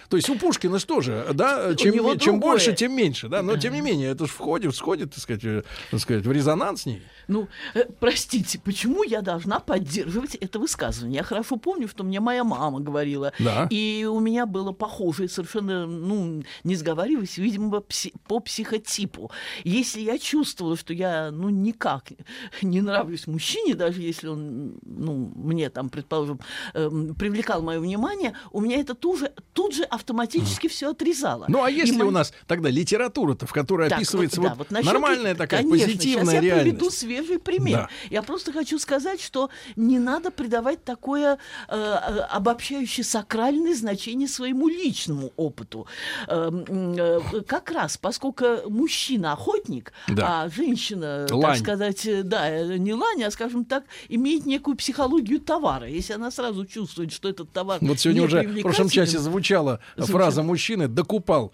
То 0.10 0.18
есть 0.18 0.30
у 0.30 0.38
Пушкина 0.38 0.80
что 0.80 1.02
же, 1.02 1.28
да, 1.34 1.76
чем, 1.76 1.94
чем 1.94 2.36
другое. 2.36 2.40
больше, 2.40 2.74
тем 2.74 2.96
меньше, 2.96 3.28
да, 3.28 3.42
но 3.42 3.58
тем 3.58 3.74
не 3.74 3.82
менее, 3.82 4.12
это 4.12 4.26
же 4.26 4.32
входит, 4.32 4.76
сходит, 4.76 5.12
так 5.12 5.20
сказать, 5.20 5.44
э, 5.44 5.64
так 5.92 6.00
сказать, 6.00 6.26
в 6.26 6.32
резонанс 6.32 6.84
с 6.84 6.86
ней. 6.86 7.02
Ну, 7.28 7.50
э, 7.74 7.84
простите, 8.00 8.60
почему 8.60 9.04
я 9.04 9.22
должна 9.22 9.60
поддерживать 9.60 10.36
это 10.36 10.60
высказывание? 10.60 11.18
Я 11.18 11.24
хорошо 11.24 11.58
помню, 11.58 11.88
что 11.88 12.04
мне 12.04 12.20
моя 12.20 12.44
мама 12.44 12.80
говорила. 12.80 13.34
Да. 13.40 13.68
И 13.70 14.08
у 14.10 14.20
меня 14.20 14.46
было 14.46 14.72
похожее 14.72 15.28
совершенно, 15.28 15.86
ну, 15.86 16.44
не 16.64 16.76
сговариваясь, 16.76 17.38
видимо, 17.38 17.78
пси- 17.80 18.14
по 18.28 18.40
психотипу. 18.40 19.30
Если 19.66 20.00
я 20.02 20.18
чувствовала, 20.18 20.78
что 20.78 20.94
я, 20.94 21.32
ну, 21.32 21.50
никак 21.50 22.06
не 22.62 22.82
нравлюсь 22.82 23.28
мужчине, 23.28 23.76
даже 23.76 24.02
если 24.02 24.28
он, 24.28 24.80
ну, 24.84 25.32
мне 25.36 25.70
там, 25.70 25.90
предположим, 25.90 26.40
эм, 26.74 27.14
привлекал 27.16 27.62
мое 27.62 27.80
внимание, 27.80 28.34
у 28.52 28.62
меня 28.62 28.80
это 28.80 28.96
тут 28.96 29.20
же, 29.20 29.34
тут 29.54 29.76
же 29.76 29.84
автоматически 29.98 30.68
все 30.68 30.92
отрезало. 30.92 31.46
Ну, 31.48 31.64
а 31.64 31.70
если 31.70 31.98
мои- 31.98 32.08
у 32.08 32.12
нас 32.12 32.34
тогда 32.48 32.70
литература-то, 32.70 33.46
в 33.46 33.52
которой 33.54 33.90
так, 33.90 33.98
описывается 34.00 34.42
да, 34.42 34.56
вот, 34.56 34.72
насчет 34.72 34.86
нормальная 34.92 35.32
лит- 35.32 35.38
такая 35.38 35.62
Конечно, 35.64 35.86
позитивная 35.88 36.24
сейчас 36.26 36.34
я 36.34 36.42
реальность? 36.42 36.64
приведу 36.78 36.90
свежий 36.92 37.40
пример. 37.40 37.78
Да. 37.78 37.90
Я 38.10 38.22
просто 38.24 38.52
хочу 38.54 38.80
сказать, 38.80 39.22
что 39.22 39.50
не 39.76 40.00
надо 40.00 40.32
придавать 40.32 40.84
такое 40.84 41.38
э, 41.68 41.76
э, 41.76 42.20
обобщающее 42.32 43.04
сакральное 43.04 43.76
значение 43.76 44.28
своему 44.28 44.68
личному 44.68 45.34
опыту. 45.36 45.88
Э, 46.28 46.50
э, 46.68 47.42
как 47.48 47.72
раз, 47.72 47.98
поскольку 47.98 48.46
мужчина 48.70 49.34
охотник, 49.34 49.92
Да. 50.08 50.44
а 50.44 50.50
женщина, 50.50 51.26
Лань. 51.30 51.42
так 51.42 51.58
сказать, 51.58 52.06
э, 52.06 52.24
да, 52.24 52.50
э, 52.50 52.78
не 52.78 52.94
лань, 52.94 53.24
а, 53.24 53.32
скажем 53.32 53.66
так, 53.66 53.84
имеет 54.10 54.46
некую 54.46 54.76
психологию 54.78 55.40
товара. 55.40 55.88
Если 55.88 56.14
она 56.14 56.32
сразу 56.32 56.66
чувствует, 56.66 57.12
что 57.12 57.30
этот 57.30 57.52
товар 57.52 57.80
Вот 57.82 58.00
сегодня 58.00 58.24
уже 58.24 58.42
в 58.44 58.62
прошлом 58.62 58.90
часе 58.90 59.18
привлекателен, 59.18 59.24
фраза 59.98 60.44
мужчины 60.44 60.88
«докупал 60.88 61.54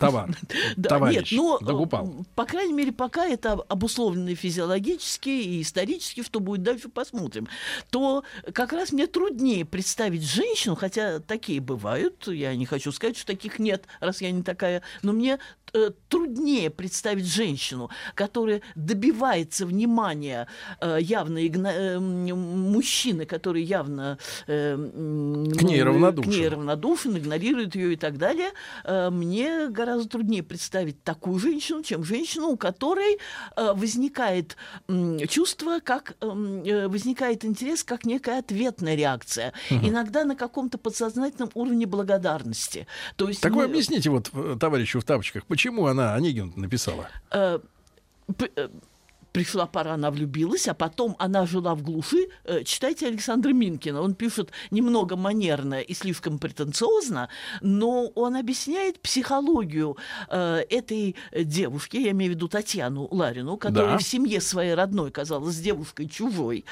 товар». 0.00 0.30
Да, 0.76 0.88
Товарищ, 0.90 1.32
нет, 1.32 1.40
ну, 1.40 1.58
докупал. 1.60 2.06
э, 2.08 2.22
по 2.34 2.44
крайней 2.44 2.72
мере, 2.72 2.92
пока 2.92 3.26
это 3.26 3.52
обусловлено 3.52 4.34
физиологически 4.34 5.28
и 5.28 5.62
исторически, 5.62 6.22
что 6.22 6.40
будет 6.40 6.62
дальше, 6.62 6.88
посмотрим, 6.88 7.48
то 7.90 8.24
как 8.52 8.72
раз 8.72 8.92
мне 8.92 9.06
труднее 9.06 9.64
представить 9.64 10.22
женщину, 10.22 10.74
хотя 10.76 11.18
такие 11.20 11.60
бывают, 11.60 12.26
я 12.28 12.54
не 12.54 12.66
хочу 12.66 12.92
сказать, 12.92 13.16
что 13.16 13.26
таких 13.26 13.58
нет, 13.58 13.84
раз 14.00 14.20
я 14.20 14.30
не 14.30 14.42
такая, 14.42 14.82
но 15.02 15.12
мне 15.12 15.38
э, 15.72 15.90
труднее 16.08 16.70
представить 16.70 17.26
женщину, 17.26 17.90
которая 18.14 18.62
добивается 18.74 19.66
внимания 19.66 20.48
э, 20.80 20.98
явно 21.00 21.38
игно- 21.46 21.72
э, 21.72 21.98
мужчины, 21.98 23.26
который 23.26 23.62
явно 23.62 24.18
э, 24.46 24.76
К 24.76 25.62
ней 25.62 25.78
ну, 25.80 25.84
равнодушен. 25.86 26.30
к 26.30 26.34
ней 26.34 26.48
равнодушен, 26.48 27.16
игнорирует 27.16 27.74
ее 27.74 27.92
и 27.92 27.96
так 27.96 28.18
далее, 28.18 28.50
э, 28.84 29.10
мне 29.10 29.68
гораздо 29.68 29.89
труднее 30.08 30.42
представить 30.42 31.02
такую 31.04 31.38
женщину, 31.38 31.82
чем 31.82 32.04
женщину, 32.04 32.48
у 32.48 32.56
которой 32.56 33.18
э, 33.56 33.72
возникает 33.72 34.56
м, 34.88 35.18
чувство, 35.28 35.80
как 35.80 36.14
м, 36.20 36.62
э, 36.64 36.88
возникает 36.88 37.44
интерес, 37.44 37.84
как 37.84 38.04
некая 38.04 38.38
ответная 38.40 38.94
реакция, 38.94 39.52
иногда 39.70 40.24
на 40.24 40.36
каком-то 40.36 40.78
подсознательном 40.78 41.50
уровне 41.54 41.86
благодарности. 41.86 42.86
То 43.16 43.28
есть 43.28 43.40
Так 43.40 43.52
вы 43.52 43.58
мы- 43.58 43.64
объясните 43.64 44.10
вот 44.10 44.30
э, 44.32 44.56
товарищу 44.58 45.00
в 45.00 45.04
тапочках, 45.04 45.44
почему 45.46 45.86
она 45.86 46.14
Онегин 46.14 46.52
написала? 46.56 47.08
э, 47.30 47.58
э, 48.56 48.68
пришла 49.32 49.66
пора, 49.66 49.94
она 49.94 50.10
влюбилась, 50.10 50.68
а 50.68 50.74
потом 50.74 51.16
она 51.18 51.46
жила 51.46 51.74
в 51.74 51.82
глуши. 51.82 52.28
Э, 52.44 52.64
Читайте 52.64 53.06
Александра 53.06 53.52
Минкина. 53.52 54.00
Он 54.02 54.14
пишет 54.14 54.50
немного 54.70 55.16
манерно 55.16 55.80
и 55.80 55.94
слишком 55.94 56.38
претенциозно, 56.38 57.28
но 57.60 58.06
он 58.14 58.36
объясняет 58.36 59.00
психологию 59.00 59.96
э, 60.28 60.64
этой 60.70 61.16
девушки, 61.44 61.96
я 61.96 62.10
имею 62.10 62.32
в 62.32 62.34
виду 62.34 62.48
Татьяну 62.48 63.08
Ларину, 63.10 63.56
которая 63.56 63.92
Да. 63.92 63.98
в 63.98 64.02
семье 64.02 64.40
своей 64.40 64.74
родной 64.74 65.10
казалась 65.10 65.56
девушкой 65.58 66.08
чужой. 66.08 66.64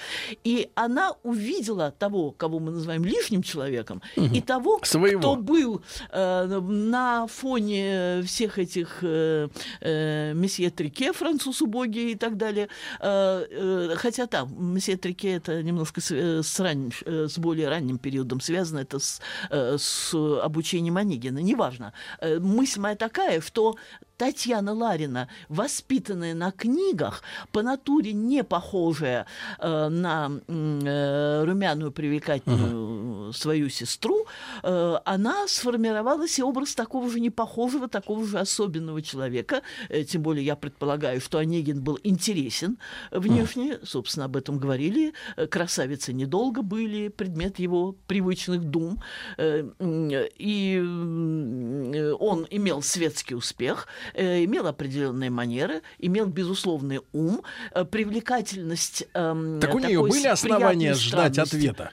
И 0.44 0.70
она 0.74 1.12
увидела 1.22 1.90
того, 1.90 2.32
кого 2.32 2.58
мы 2.58 2.72
называем 2.72 3.04
лишним 3.04 3.42
человеком, 3.42 4.02
и 4.16 4.40
того, 4.40 4.80
Своего. 4.82 5.18
кто 5.20 5.36
был 5.36 5.82
э, 6.10 6.60
на 6.60 7.26
фоне 7.26 8.22
всех 8.26 8.58
этих 8.58 8.98
э, 9.02 9.48
э, 9.80 10.32
месье 10.34 10.70
Трике, 10.70 11.12
француз 11.12 11.62
убогий 11.62 12.12
и 12.12 12.14
так 12.14 12.36
далее. 12.36 12.47
Э, 12.48 13.46
э, 13.50 13.94
хотя 13.96 14.26
там 14.26 14.74
месье 14.74 14.96
Трике 14.96 15.34
это 15.34 15.62
немножко 15.62 16.00
с, 16.00 16.10
э, 16.10 16.42
с, 16.42 16.60
ран- 16.60 16.92
э, 17.04 17.26
с 17.28 17.38
более 17.38 17.68
ранним 17.68 17.98
периодом 17.98 18.40
связано, 18.40 18.80
это 18.80 18.98
с, 18.98 19.20
с 19.50 20.14
обучением 20.14 20.96
Онегина, 20.96 21.38
неважно. 21.38 21.92
Мысль 22.40 22.80
моя 22.80 22.96
такая, 22.96 23.40
что 23.40 23.76
Татьяна 24.18 24.74
Ларина, 24.74 25.28
воспитанная 25.48 26.34
на 26.34 26.50
книгах, 26.50 27.22
по 27.52 27.62
натуре 27.62 28.12
не 28.12 28.42
похожая 28.42 29.26
э, 29.60 29.88
на 29.88 30.30
э, 30.48 31.44
румяную 31.44 31.92
привлекательную 31.92 33.32
свою 33.32 33.68
сестру, 33.68 34.26
э, 34.64 34.96
она 35.04 35.46
сформировала 35.46 36.26
себе 36.26 36.44
образ 36.46 36.74
такого 36.74 37.08
же 37.08 37.20
непохожего, 37.20 37.88
такого 37.88 38.26
же 38.26 38.40
особенного 38.40 39.02
человека. 39.02 39.62
Э, 39.88 40.02
тем 40.02 40.22
более 40.22 40.44
я 40.44 40.56
предполагаю, 40.56 41.20
что 41.20 41.38
Онегин 41.38 41.80
был 41.80 41.98
интересен 42.02 42.78
внешне, 43.12 43.78
собственно, 43.84 44.24
об 44.24 44.36
этом 44.36 44.58
говорили. 44.58 45.12
Э, 45.36 45.46
Красавицы 45.46 46.12
недолго 46.12 46.62
были, 46.62 47.06
предмет 47.08 47.60
его 47.60 47.94
привычных 48.08 48.64
дум. 48.64 49.00
Э, 49.36 49.64
м, 49.78 50.10
И 50.36 50.76
э, 50.76 52.12
он 52.18 52.46
имел 52.50 52.82
светский 52.82 53.36
успех, 53.36 53.86
э, 53.86 54.07
имел 54.14 54.66
определенные 54.66 55.30
манеры, 55.30 55.82
имел 55.98 56.26
безусловный 56.26 57.00
ум, 57.12 57.42
э, 57.72 57.84
привлекательность. 57.84 59.04
эм, 59.14 59.60
Так 59.60 59.74
у 59.74 59.78
нее 59.78 60.00
были 60.00 60.26
основания 60.26 60.94
ждать 60.94 61.38
ответа? 61.38 61.92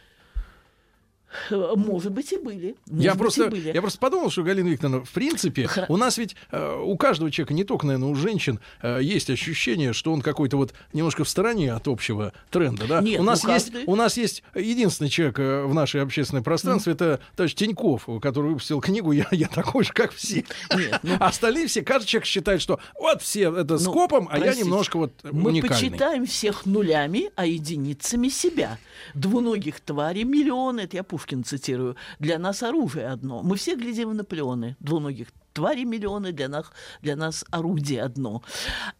Может 1.52 2.12
быть, 2.12 2.32
и 2.34 2.38
были. 2.38 2.76
Может 2.90 3.04
Я 3.04 3.12
быть, 3.12 3.20
просто, 3.20 3.46
и 3.46 3.50
были. 3.50 3.72
я 3.74 3.82
просто 3.82 4.00
подумал, 4.00 4.30
что, 4.30 4.44
Галина 4.44 4.68
Викторовна, 4.70 5.04
в 5.06 5.10
принципе, 5.12 5.64
Хра- 5.64 5.86
у 5.90 5.98
нас 5.98 6.18
ведь 6.18 6.36
э, 6.52 6.82
у 6.84 6.96
каждого 6.98 7.32
человека, 7.32 7.54
не 7.54 7.64
только, 7.64 7.86
наверное, 7.88 8.10
у 8.10 8.16
женщин, 8.16 8.60
э, 8.82 9.00
есть 9.02 9.30
ощущение, 9.30 9.94
что 9.94 10.12
он 10.14 10.22
какой-то 10.22 10.58
вот 10.58 10.74
немножко 10.94 11.24
в 11.24 11.30
стороне 11.30 11.74
от 11.74 11.88
общего 11.88 12.34
тренда. 12.52 12.86
Да? 12.88 13.02
Нет, 13.02 13.20
у, 13.20 13.24
нас 13.24 13.44
ну, 13.44 13.54
есть, 13.54 13.72
каждый- 13.72 13.86
у 13.88 13.96
нас 13.96 14.18
есть 14.18 14.44
единственный 14.56 15.10
человек 15.10 15.40
э, 15.40 15.64
в 15.66 15.74
нашей 15.74 16.02
общественной 16.02 16.42
пространстве, 16.44 16.94
это 16.94 17.20
товарищ 17.36 17.56
Тиньков, 17.56 18.08
который 18.22 18.52
выпустил 18.52 18.82
книгу 18.82 19.12
«Я, 19.12 19.28
я 19.32 19.48
такой 19.48 19.84
же, 19.84 19.94
как 19.94 20.12
все». 20.14 20.46
Нет, 20.76 21.00
ну- 21.04 21.16
А 21.20 21.28
остальные 21.28 21.68
все, 21.68 21.82
каждый 21.82 22.08
человек 22.08 22.26
считает, 22.26 22.62
что 22.62 22.80
вот 23.00 23.22
все 23.22 23.54
это 23.56 23.74
Ну, 23.74 23.80
скопом, 23.80 24.28
а 24.32 24.40
я 24.40 24.54
немножко 24.56 24.98
вот 24.98 25.12
Мы 25.24 25.50
уникальный. 25.52 25.90
почитаем 25.92 26.26
всех 26.26 26.66
нулями, 26.66 27.30
а 27.36 27.46
единицами 27.46 28.30
себя. 28.30 28.78
Двуногих 29.14 29.80
тварей 29.80 30.24
миллионы, 30.24 30.82
это 30.82 30.98
я 30.98 31.04
Пушкин 31.04 31.25
цитирую, 31.44 31.96
для 32.20 32.40
нас 32.40 32.64
оружие 32.64 33.08
одно. 33.08 33.42
Мы 33.42 33.56
все 33.56 33.76
глядим 33.76 34.10
в 34.10 34.14
Наполеоны, 34.14 34.76
двуногих 34.80 35.28
тварей 35.56 35.86
миллионы, 35.86 36.34
для 36.34 36.50
нас, 36.50 36.66
для 37.02 37.16
нас 37.16 37.46
орудие 37.50 38.04
одно. 38.04 38.44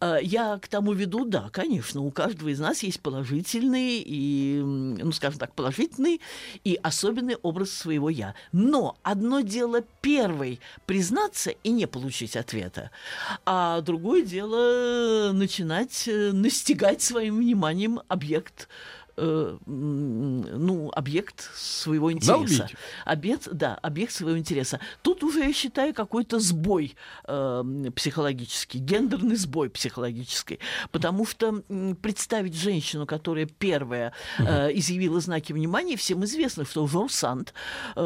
А, 0.00 0.16
Я 0.16 0.58
к 0.58 0.66
тому 0.66 0.92
веду, 0.92 1.24
да, 1.24 1.50
конечно, 1.52 2.00
у 2.00 2.10
каждого 2.10 2.48
из 2.48 2.58
нас 2.58 2.82
есть 2.82 3.00
положительный 3.00 4.02
и, 4.04 4.62
ну, 4.64 5.12
скажем 5.12 5.38
так, 5.38 5.54
положительный 5.54 6.20
и 6.64 6.80
особенный 6.82 7.36
образ 7.36 7.70
своего 7.70 8.08
«я». 8.08 8.34
Но 8.52 8.96
одно 9.02 9.40
дело 9.40 9.82
первый 10.00 10.60
признаться 10.86 11.50
и 11.50 11.70
не 11.70 11.86
получить 11.86 12.36
ответа, 12.36 12.90
а 13.44 13.82
другое 13.82 14.22
дело 14.22 15.32
начинать 15.32 16.08
э, 16.08 16.32
настигать 16.32 17.02
своим 17.02 17.36
вниманием 17.36 18.00
объект 18.08 18.68
э, 19.16 19.56
ну, 19.66 20.90
объект 20.94 21.50
своего 21.54 22.12
интереса. 22.12 22.32
Долбить. 22.32 22.76
Объект, 23.04 23.48
да, 23.52 23.74
объект 23.82 24.12
своего 24.12 24.38
интереса. 24.38 24.80
Тут 25.02 25.22
уже, 25.24 25.40
я 25.40 25.52
считаю, 25.52 25.94
какой-то 25.94 26.38
сбой 26.38 26.96
э, 27.24 27.64
психологический, 27.94 28.78
гендерный 28.78 29.36
сбой 29.36 29.70
психологический. 29.70 30.58
Потому 30.90 31.26
что 31.26 31.62
представить 32.02 32.54
женщину, 32.54 33.06
которая 33.06 33.46
первая 33.46 34.12
э, 34.38 34.70
изъявила 34.74 35.20
знаки 35.20 35.52
внимания, 35.52 35.96
всем 35.96 36.24
известно, 36.24 36.64
что 36.64 36.86
Жор 36.86 37.10
Санд 37.10 37.54
э, 37.94 38.00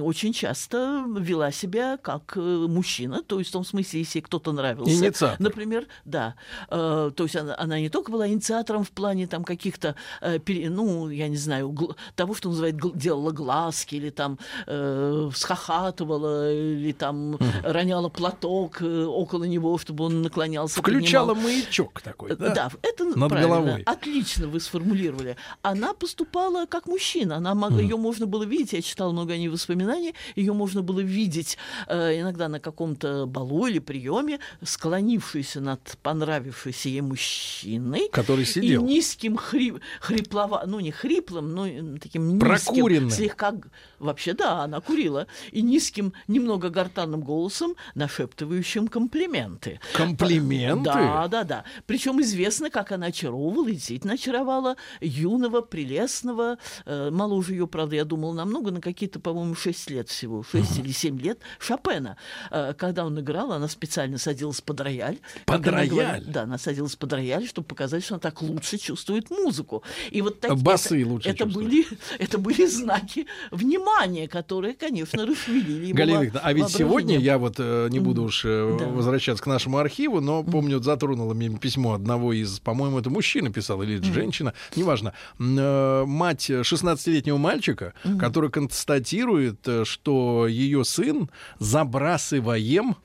очень 0.00 0.32
часто 0.32 1.04
вела 1.18 1.50
себя 1.50 1.96
как 1.96 2.36
э, 2.36 2.40
мужчина, 2.40 3.22
то 3.22 3.38
есть 3.38 3.50
в 3.50 3.52
том 3.52 3.64
смысле, 3.64 4.00
если 4.00 4.20
кто-то 4.20 4.52
нравился. 4.52 4.92
Инициатор. 4.92 5.40
Например, 5.40 5.86
да. 6.04 6.34
Э, 6.70 7.10
то 7.14 7.24
есть 7.24 7.36
она, 7.36 7.54
она 7.58 7.78
не 7.78 7.88
только 7.88 8.10
была 8.10 8.28
инициатором 8.28 8.84
в 8.84 8.90
плане 8.90 9.26
там 9.26 9.44
каких-то, 9.44 9.94
э, 10.20 10.35
ну, 10.70 11.08
я 11.10 11.28
не 11.28 11.36
знаю, 11.36 11.74
того, 12.14 12.34
что 12.34 12.48
называют, 12.48 12.76
делала 12.96 13.30
глазки, 13.30 13.94
или 13.96 14.10
там 14.10 14.38
э, 14.66 15.30
всхохатывала, 15.32 16.52
или 16.52 16.92
там 16.92 17.38
роняла 17.62 18.08
платок 18.08 18.80
э, 18.82 19.04
около 19.04 19.44
него, 19.44 19.78
чтобы 19.78 20.04
он 20.04 20.22
наклонялся. 20.22 20.80
Включала 20.80 21.34
поднимал. 21.34 21.50
маячок 21.52 22.00
такой, 22.00 22.36
да? 22.36 22.54
Да, 22.54 22.70
это 22.82 23.04
Над 23.04 23.28
правильно. 23.28 23.40
головой. 23.48 23.82
Отлично 23.84 24.46
вы 24.48 24.60
сформулировали. 24.60 25.36
Она 25.62 25.92
поступала 25.94 26.66
как 26.66 26.86
мужчина. 26.86 27.36
Она 27.36 27.54
могла, 27.54 27.80
ее 27.80 27.96
можно 27.96 28.26
было 28.26 28.44
видеть. 28.44 28.72
Я 28.72 28.82
читала 28.82 29.12
много 29.12 29.32
о 29.34 29.36
ней 29.36 29.48
воспоминаний. 29.48 30.14
Ее 30.34 30.52
можно 30.52 30.82
было 30.82 31.00
видеть 31.00 31.58
э, 31.88 32.20
иногда 32.20 32.48
на 32.48 32.60
каком-то 32.60 33.26
балу 33.26 33.66
или 33.66 33.78
приеме, 33.78 34.38
склонившейся 34.62 35.60
над 35.60 35.80
понравившейся 36.02 36.88
ей 36.88 37.00
мужчиной. 37.00 38.08
Который 38.12 38.42
И 38.42 38.46
сидел. 38.46 38.84
низким 38.84 39.36
хрип, 39.36 39.80
хриплова, 40.26 40.64
ну 40.66 40.80
не 40.80 40.90
хриплым, 40.90 41.54
но 41.54 41.98
таким 41.98 42.38
низким, 42.38 43.10
слегка, 43.10 43.54
вообще 43.98 44.34
да, 44.34 44.62
она 44.62 44.80
курила, 44.80 45.26
и 45.52 45.62
низким, 45.62 46.12
немного 46.28 46.70
гортанным 46.70 47.22
голосом, 47.22 47.74
нашептывающим 47.94 48.88
комплименты. 48.88 49.80
Комплименты? 49.94 50.84
Да, 50.84 51.28
да, 51.28 51.44
да. 51.44 51.64
Причем 51.86 52.20
известно, 52.20 52.70
как 52.70 52.92
она 52.92 53.06
очаровывала 53.06 53.68
и 53.68 53.72
действительно 53.72 54.14
очаровала 54.14 54.76
юного, 55.00 55.60
прелестного, 55.60 56.58
э, 56.84 57.10
моложе 57.10 57.52
ее, 57.52 57.66
правда, 57.66 57.96
я 57.96 58.04
думала 58.04 58.32
намного, 58.32 58.70
на 58.70 58.80
какие-то, 58.80 59.20
по-моему, 59.20 59.54
6 59.54 59.90
лет 59.90 60.08
всего, 60.08 60.42
6 60.42 60.78
или 60.78 60.92
7 60.92 61.18
лет, 61.20 61.40
Шопена. 61.58 62.16
Э, 62.50 62.74
когда 62.74 63.04
он 63.04 63.18
играл, 63.20 63.52
она 63.52 63.68
специально 63.68 64.18
садилась 64.18 64.60
под 64.60 64.80
рояль. 64.80 65.18
Под 65.46 65.66
рояль? 65.66 65.88
говорит, 65.88 66.30
да, 66.30 66.42
она 66.42 66.58
садилась 66.58 66.96
под 66.96 67.12
рояль, 67.12 67.46
чтобы 67.46 67.66
показать, 67.66 68.04
что 68.04 68.14
она 68.14 68.20
так 68.20 68.42
лучше 68.42 68.78
чувствует 68.78 69.30
музыку. 69.30 69.82
И 70.10 70.22
вот 70.22 70.40
так, 70.40 70.56
Басы 70.56 71.00
это, 71.00 71.08
лучше 71.08 71.28
это 71.28 71.46
были, 71.46 71.86
это 72.18 72.38
были 72.38 72.66
знаки 72.66 73.26
внимания, 73.50 73.85
которые, 74.28 74.74
конечно, 74.74 75.24
расшевелили 75.26 75.86
его 75.86 75.96
Галина 75.96 76.22
Викторовна, 76.22 76.48
а 76.48 76.52
ведь 76.52 76.68
сегодня 76.70 77.18
я 77.18 77.38
вот 77.38 77.54
э, 77.58 77.88
не 77.90 78.00
буду 78.00 78.24
уж 78.24 78.42
э, 78.44 78.76
Да. 78.78 78.86
возвращаться 78.86 79.42
к 79.42 79.46
нашему 79.46 79.78
архиву, 79.78 80.20
но 80.20 80.42
помню, 80.42 80.82
затронуло 80.82 81.34
мне 81.34 81.50
письмо 81.50 81.94
одного 81.94 82.32
из, 82.32 82.58
по-моему, 82.60 82.98
это 82.98 83.10
мужчина 83.10 83.50
писал 83.52 83.82
или 83.82 83.98
это 83.98 84.06
женщина, 84.12 84.54
неважно, 84.74 85.12
э, 85.38 86.04
мать 86.06 86.50
16-летнего 86.50 87.36
мальчика, 87.38 87.94
который 88.18 88.50
констатирует, 88.50 89.66
что 89.84 90.46
ее 90.46 90.84
сын 90.84 91.30
забрасываем 91.58 92.96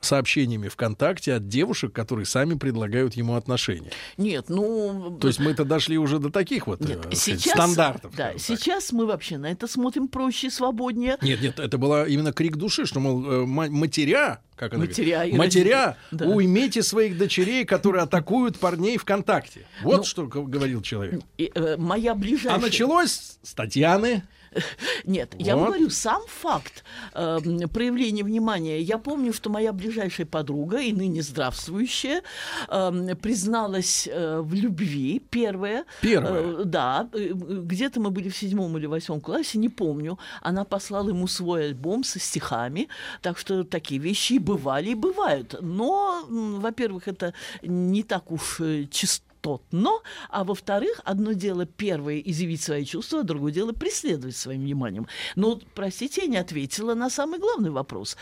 сообщениями 0.00 0.68
ВКонтакте 0.68 1.34
от 1.34 1.48
девушек, 1.48 1.92
которые 1.92 2.26
сами 2.26 2.54
предлагают 2.54 3.14
ему 3.14 3.36
отношения. 3.36 3.90
Нет, 4.16 4.46
ну... 4.48 5.18
То 5.20 5.28
есть 5.28 5.38
мы-то 5.38 5.64
дошли 5.64 5.98
уже 5.98 6.18
до 6.18 6.30
таких 6.30 6.66
вот 6.66 6.80
э, 6.82 6.88
Нет, 6.88 7.02
так 7.02 7.14
сказать, 7.14 7.40
сейчас, 7.40 7.54
стандартов. 7.54 8.14
Да, 8.16 8.32
сейчас 8.38 8.92
мы 8.92 9.06
вообще 9.06 9.38
на 9.38 9.50
это 9.50 9.68
смотрим 9.68 10.08
проще, 10.08 10.50
свободнее. 10.50 11.16
Нет, 11.22 11.40
нет, 11.40 11.60
это 11.60 11.78
была 11.78 12.06
именно 12.06 12.32
крик 12.32 12.56
души, 12.56 12.86
что, 12.86 12.98
мол, 13.00 13.24
э, 13.24 13.46
ма- 13.46 13.70
матеря, 13.70 14.40
как 14.56 14.74
она 14.74 14.84
Матеря 14.84 15.16
говорит, 15.18 15.36
матеря, 15.38 15.96
да. 16.10 16.26
уймите 16.26 16.82
своих 16.82 17.16
дочерей, 17.16 17.64
которые 17.64 18.02
атакуют 18.02 18.58
парней 18.58 18.96
ВКонтакте. 18.98 19.66
Вот 19.82 19.98
Ну, 19.98 20.04
что 20.04 20.26
говорил 20.26 20.82
человек. 20.82 21.20
И, 21.38 21.52
э, 21.54 21.76
моя 21.76 22.14
ближайшая... 22.14 22.54
А 22.54 22.58
началось 22.58 23.38
с 23.42 23.54
Татьяны. 23.54 24.24
Нет, 25.04 25.34
я 25.38 25.56
Вот. 25.56 25.66
говорю, 25.66 25.90
сам 25.90 26.22
факт 26.26 26.84
э, 27.14 27.38
проявления 27.72 28.24
внимания. 28.24 28.80
Я 28.80 28.98
помню, 28.98 29.32
что 29.32 29.50
моя 29.50 29.72
ближайшая 29.72 30.26
подруга, 30.26 30.80
и 30.80 30.92
ныне 30.92 31.22
здравствующая, 31.22 32.22
э, 32.68 33.14
призналась 33.20 34.08
э, 34.10 34.40
в 34.40 34.54
любви, 34.54 35.22
первая. 35.30 35.84
Первая? 36.00 36.42
Э, 36.42 36.62
да, 36.64 37.08
э, 37.12 37.30
где-то 37.32 38.00
мы 38.00 38.10
были 38.10 38.28
в 38.28 38.36
седьмом 38.36 38.76
или 38.78 38.86
восьмом 38.86 39.20
классе, 39.20 39.58
не 39.58 39.68
помню. 39.68 40.18
Она 40.42 40.64
послала 40.64 41.08
ему 41.10 41.26
свой 41.26 41.66
альбом 41.66 42.04
со 42.04 42.18
стихами, 42.18 42.88
так 43.22 43.38
что 43.38 43.64
такие 43.64 44.00
вещи 44.00 44.34
и 44.34 44.38
бывали, 44.38 44.90
и 44.90 44.94
бывают. 44.94 45.56
Но, 45.60 46.24
во-первых, 46.28 47.08
это 47.08 47.34
не 47.62 48.02
так 48.02 48.30
уж 48.30 48.60
э, 48.60 48.86
чисто 48.90 49.25
но, 49.70 50.02
а 50.30 50.44
во-вторых, 50.44 51.00
одно 51.04 51.32
дело 51.32 51.66
первое 51.66 52.18
изъявить 52.18 52.62
свои 52.62 52.84
чувства, 52.84 53.20
а 53.20 53.22
другое 53.22 53.52
дело 53.52 53.72
преследовать 53.72 54.36
своим 54.36 54.62
вниманием. 54.62 55.06
Но, 55.36 55.58
простите, 55.74 56.22
я 56.22 56.26
не 56.28 56.36
ответила 56.36 56.94
на 56.94 57.10
самый 57.10 57.38
главный 57.38 57.70
вопрос. 57.70 58.16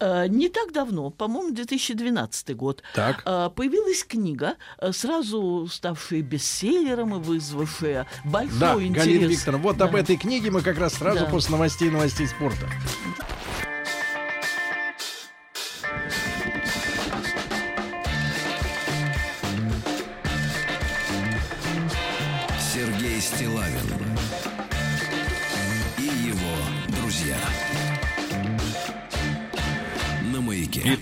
Э, 0.00 0.26
не 0.28 0.48
так 0.48 0.72
давно, 0.72 1.10
по-моему, 1.10 1.54
2012 1.54 2.54
год, 2.56 2.82
Так. 2.94 3.22
э, 3.24 3.50
появилась 3.54 4.04
книга, 4.04 4.54
э, 4.78 4.92
сразу 4.92 5.68
ставшая 5.70 6.22
бестселлером 6.22 7.14
и 7.14 7.18
вызвавшая 7.18 8.06
большой 8.24 8.58
Да, 8.58 8.74
интерес. 8.82 9.04
Галина 9.04 9.26
Викторовна, 9.26 9.62
вот 9.62 9.80
об 9.80 9.92
Да. 9.92 9.98
этой 9.98 10.16
книге 10.16 10.50
мы 10.50 10.60
как 10.62 10.78
раз 10.78 10.94
сразу 10.94 11.20
Да. 11.20 11.26
после 11.26 11.52
новостей 11.52 11.90
новостей 11.90 12.26
спорта. 12.26 12.68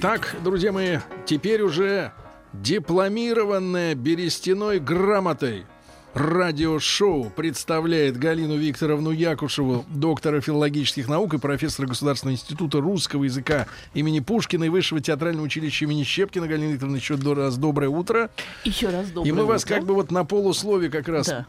Итак, 0.05 0.35
друзья 0.43 0.73
мои, 0.73 0.99
теперь 1.27 1.63
уже 1.63 2.11
дипломированная 2.53 3.95
берестяной 3.95 4.81
грамотой 4.81 5.65
радиошоу 6.15 7.31
представляет 7.31 8.19
Галину 8.19 8.57
Викторовну 8.57 9.11
Якушеву, 9.11 9.85
доктора 9.89 10.41
филологических 10.41 11.09
наук 11.09 11.35
и 11.35 11.39
профессора 11.39 11.87
Государственного 11.87 12.35
института 12.35 12.81
русского 12.81 13.25
языка 13.25 13.67
имени 13.95 14.21
Пушкина 14.21 14.65
и 14.65 14.69
Высшего 14.69 15.01
театрального 15.01 15.45
училища 15.47 15.85
имени 15.87 16.05
Щепкина. 16.05 16.47
Галина 16.47 16.73
Викторовна, 16.73 16.97
еще 16.97 17.15
раз 17.15 17.57
доброе 17.57 17.89
утро. 17.89 18.31
Еще 18.65 18.89
раз 18.91 19.09
доброе 19.11 19.29
и 19.31 19.33
мы 19.33 19.45
вас 19.47 19.65
утро. 19.65 19.75
как 19.77 19.85
бы 19.87 19.95
вот 19.95 20.11
на 20.11 20.25
полуслове 20.25 20.91
как 20.91 21.09
раз 21.09 21.29
Да. 21.29 21.47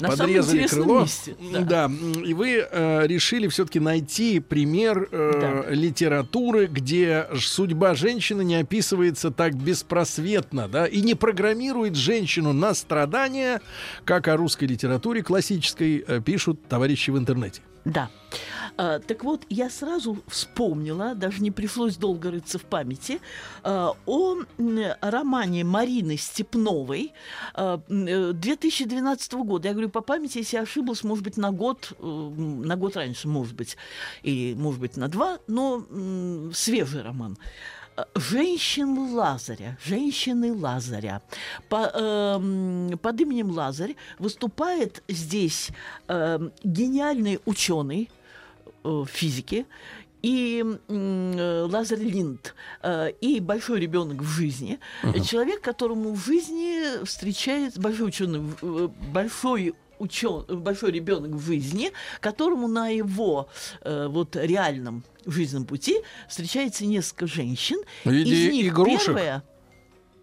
Подрезали 0.00 0.66
крыло. 0.66 1.00
месте, 1.02 1.36
да. 1.52 1.88
Да. 1.88 1.90
И 2.24 2.34
вы 2.34 2.66
э, 2.70 3.06
решили 3.06 3.48
все-таки 3.48 3.80
найти 3.80 4.40
пример 4.40 5.08
э, 5.10 5.64
Да. 5.66 5.70
литературы, 5.74 6.66
где 6.66 7.26
судьба 7.38 7.94
женщины 7.94 8.42
не 8.42 8.56
описывается 8.56 9.30
так 9.30 9.54
беспросветно, 9.54 10.68
да, 10.68 10.86
и 10.86 11.00
не 11.02 11.14
программирует 11.14 11.96
женщину 11.96 12.52
на 12.52 12.74
страдания, 12.74 13.60
как 14.06 14.28
о 14.28 14.36
русской 14.36 14.64
литературе 14.64 15.22
классической 15.22 16.04
э, 16.06 16.20
пишут 16.20 16.66
товарищи 16.68 17.10
в 17.10 17.18
интернете. 17.18 17.60
Да. 17.84 18.08
А, 18.76 18.98
так 18.98 19.24
вот, 19.24 19.44
я 19.48 19.70
сразу 19.70 20.18
вспомнила, 20.26 21.14
даже 21.14 21.40
не 21.40 21.50
пришлось 21.50 21.96
долго 21.96 22.30
рыться 22.30 22.58
в 22.58 22.64
памяти, 22.64 23.20
а, 23.62 23.92
о 24.06 24.36
романе 25.00 25.64
Марины 25.64 26.16
Степновой 26.16 27.12
а, 27.54 27.80
м, 27.88 28.06
э, 28.06 28.32
2012 28.32 29.44
года. 29.44 29.68
Я 29.68 29.74
говорю 29.74 29.88
по 29.88 30.00
памяти, 30.00 30.38
если 30.38 30.56
я 30.56 30.62
ошиблась, 30.62 31.04
может 31.04 31.24
быть, 31.24 31.36
на 31.36 31.52
год, 31.52 31.92
э, 31.98 32.04
на 32.04 32.76
год 32.76 32.96
раньше, 32.96 33.28
может 33.28 33.54
быть, 33.54 33.76
и, 34.22 34.54
может 34.58 34.80
быть, 34.80 34.96
на 34.96 35.08
два, 35.08 35.38
но 35.46 35.84
свежий 36.52 37.02
роман. 37.02 37.38
Женщин 38.14 39.14
Лазаря, 39.14 39.78
женщины 39.84 40.52
Лазаря. 40.52 41.22
По, 41.68 41.90
эм, 41.94 42.98
под 42.98 43.20
именем 43.20 43.50
Лазарь 43.50 43.96
выступает 44.18 45.02
здесь 45.08 45.70
эм, 46.08 46.52
гениальный 46.62 47.40
ученый 47.46 48.10
э, 48.84 49.04
физики 49.08 49.66
и 50.22 50.64
э, 50.88 51.68
Лазарь 51.70 52.00
Линд, 52.00 52.54
э, 52.82 53.12
и 53.20 53.40
большой 53.40 53.80
ребенок 53.80 54.22
в 54.22 54.28
жизни. 54.28 54.78
Человек, 55.24 55.60
которому 55.60 56.14
в 56.14 56.24
жизни 56.24 57.04
встречается 57.04 57.80
большой 57.80 58.08
ученый, 58.08 58.42
э, 58.60 58.88
большой 59.12 59.74
учен, 59.98 60.44
большой 60.48 60.92
ребенок 60.92 61.32
в 61.32 61.44
жизни, 61.44 61.92
которому 62.20 62.68
на 62.68 62.88
его 62.88 63.48
э, 63.82 64.06
вот 64.08 64.36
реальном 64.36 65.04
жизненном 65.24 65.66
пути 65.66 65.96
встречается 66.28 66.84
несколько 66.86 67.26
женщин. 67.26 67.78
В 68.04 68.10
виде 68.10 68.34
Из 68.34 68.52
них 68.52 68.72
игрушек? 68.72 69.06
первая 69.06 69.42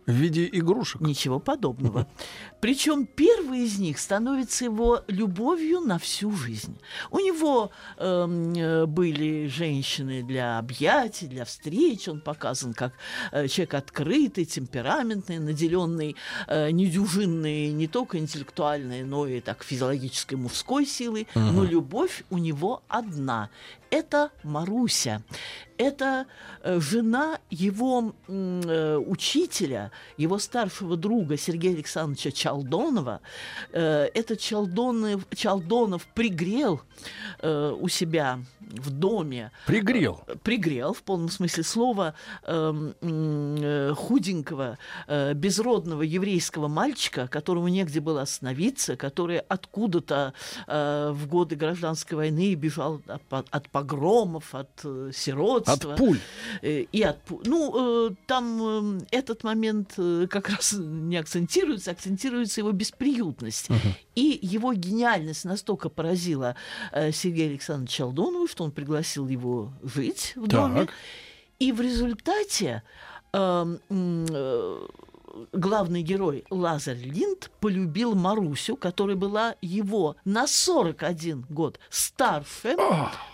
В 0.05 0.11
виде 0.11 0.49
игрушек. 0.51 1.01
Ничего 1.01 1.39
подобного. 1.39 2.07
Причем 2.63 3.05
первый 3.05 3.65
из 3.65 3.77
них 3.77 3.99
становится 3.99 4.63
его 4.63 5.01
любовью 5.09 5.81
на 5.81 5.99
всю 5.99 6.31
жизнь. 6.31 6.77
У 7.11 7.19
него 7.19 7.71
эм, 7.97 8.53
э, 8.53 8.85
были 8.85 9.47
женщины 9.47 10.23
для 10.23 10.59
объятий, 10.59 11.27
для 11.27 11.43
встреч. 11.43 12.07
Он 12.07 12.21
показан 12.21 12.73
как 12.73 12.93
э, 13.33 13.49
человек 13.49 13.73
открытый, 13.73 14.45
темпераментный, 14.45 15.39
наделенный 15.39 16.15
э, 16.47 16.71
недюжинной 16.71 17.67
не 17.73 17.87
только 17.87 18.17
интеллектуальной, 18.17 19.03
но 19.03 19.27
и 19.27 19.41
так 19.41 19.61
физиологической 19.61 20.37
мужской 20.37 20.85
силой. 20.85 21.27
Но 21.35 21.65
любовь 21.65 22.23
у 22.29 22.37
него 22.37 22.81
одна. 22.87 23.49
Это 23.93 24.31
Маруся. 24.41 25.21
Это 25.77 26.25
э, 26.63 26.79
жена 26.79 27.39
его 27.51 28.15
э, 28.27 28.97
учителя, 28.97 29.91
его 30.17 30.39
старшего 30.39 30.97
друга 30.97 31.37
Сергея 31.37 31.73
Александровича 31.73 32.52
Чалдонова. 32.57 33.19
Э, 33.71 34.05
этот 34.13 34.39
Чалдонов, 34.39 35.25
Чалдонов 35.35 36.05
пригрел 36.13 36.81
э, 37.39 37.75
у 37.79 37.87
себя 37.87 38.39
в 38.59 38.89
доме 38.91 39.51
Пригрел. 39.65 40.21
пригрел 40.43 40.93
в 40.93 41.01
полном 41.03 41.29
смысле 41.29 41.63
слова 41.63 42.13
эм, 42.45 42.93
э, 43.01 43.93
худенького, 43.95 44.77
э, 45.07 45.33
безродного 45.33 46.01
еврейского 46.03 46.67
мальчика, 46.67 47.27
которому 47.27 47.67
негде 47.67 47.99
было 47.99 48.21
остановиться, 48.21 48.95
который 48.95 49.39
откуда-то 49.39 50.33
э, 50.67 51.11
в 51.13 51.27
годы 51.27 51.55
гражданской 51.55 52.15
войны 52.17 52.53
бежал 52.55 53.01
от, 53.07 53.21
по- 53.23 53.45
от 53.51 53.69
погромов, 53.69 54.55
от 54.55 54.69
э, 54.83 55.11
сиротства. 55.13 55.93
От 55.93 55.97
пуль. 55.97 56.19
Э, 56.61 56.81
и 56.91 57.01
от 57.01 57.17
пу- 57.27 57.41
Ну, 57.45 58.07
э, 58.09 58.15
там 58.27 58.97
э, 58.99 59.01
этот 59.11 59.43
момент 59.43 59.93
э, 59.97 60.27
как 60.29 60.49
раз 60.49 60.73
не 60.73 61.17
акцентируется, 61.17 61.91
акцентируется 61.91 62.42
его 62.57 62.71
бесприютность. 62.71 63.69
И 64.15 64.39
его 64.41 64.73
гениальность 64.73 65.45
настолько 65.45 65.89
поразила 65.89 66.55
э, 66.91 67.11
Сергея 67.11 67.49
Александровича 67.49 67.97
Челдонова, 67.97 68.47
что 68.47 68.63
он 68.63 68.71
пригласил 68.71 69.27
его 69.27 69.73
жить 69.83 70.33
в 70.35 70.47
доме. 70.47 70.85
Так. 70.85 70.93
И 71.59 71.71
в 71.71 71.81
результате 71.81 72.83
э, 73.31 73.77
э, 73.89 74.87
главный 75.51 76.01
герой 76.01 76.45
Лазарь 76.49 76.97
Линд 76.97 77.51
полюбил 77.59 78.15
Марусю, 78.15 78.75
которая 78.75 79.15
была 79.15 79.55
его 79.61 80.15
на 80.25 80.47
41 80.47 81.45
год 81.49 81.79
старше. 81.89 82.75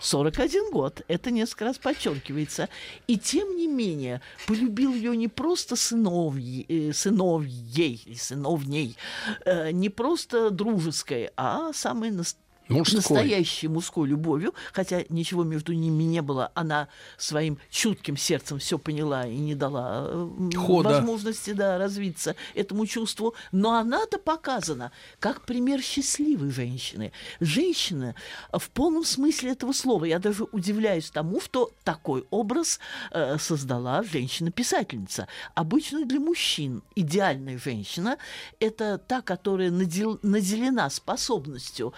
41 0.00 0.70
год, 0.70 1.02
это 1.08 1.30
несколько 1.30 1.66
раз 1.66 1.78
подчеркивается. 1.78 2.68
И 3.06 3.18
тем 3.18 3.56
не 3.56 3.66
менее 3.66 4.20
полюбил 4.46 4.94
ее 4.94 5.16
не 5.16 5.28
просто 5.28 5.76
сыновьей, 5.76 6.66
э, 6.68 6.92
сыновьей, 6.92 8.02
или 8.04 8.14
сыновней, 8.14 8.96
э, 9.44 9.70
не 9.70 9.88
просто 9.88 10.50
дружеской, 10.50 11.30
а 11.36 11.72
самой 11.72 12.10
нас- 12.10 12.36
Мужской. 12.78 12.96
настоящей 12.96 13.68
мужской 13.68 14.08
любовью, 14.08 14.54
хотя 14.72 15.02
ничего 15.08 15.44
между 15.44 15.72
ними 15.72 16.04
не 16.04 16.22
было, 16.22 16.50
она 16.54 16.88
своим 17.18 17.58
чутким 17.70 18.16
сердцем 18.16 18.58
все 18.58 18.78
поняла 18.78 19.26
и 19.26 19.36
не 19.36 19.54
дала 19.54 20.06
э, 20.08 20.50
Хода. 20.56 20.90
возможности 20.90 21.52
да, 21.52 21.78
развиться 21.78 22.36
этому 22.54 22.86
чувству. 22.86 23.34
Но 23.52 23.74
она-то 23.74 24.18
показана 24.18 24.92
как 25.18 25.42
пример 25.42 25.82
счастливой 25.82 26.50
женщины. 26.50 27.12
Женщина 27.40 28.14
в 28.52 28.70
полном 28.70 29.04
смысле 29.04 29.52
этого 29.52 29.72
слова. 29.72 30.04
Я 30.04 30.18
даже 30.18 30.44
удивляюсь 30.52 31.10
тому, 31.10 31.40
что 31.40 31.70
такой 31.84 32.24
образ 32.30 32.80
э, 33.10 33.38
создала 33.38 34.02
женщина-писательница. 34.02 35.28
Обычно 35.54 36.04
для 36.04 36.20
мужчин 36.20 36.82
идеальная 36.94 37.58
женщина– 37.58 38.16
это 38.60 38.98
та, 38.98 39.20
которая 39.22 39.70
надел- 39.70 40.18
наделена 40.22 40.88
способностью 40.90 41.92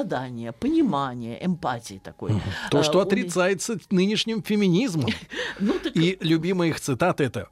сострадания, 0.00 0.52
понимания, 0.52 1.38
эмпатии 1.44 2.00
такой. 2.02 2.32
То, 2.70 2.80
Э, 2.80 2.82
что 2.82 3.00
отрицается 3.00 3.78
нынешним 3.90 4.42
феминизмом. 4.42 5.10
Ну, 5.60 5.74
И 5.94 6.16
любимая 6.20 6.68
их 6.70 6.80
цитата 6.80 7.22
это 7.22 7.48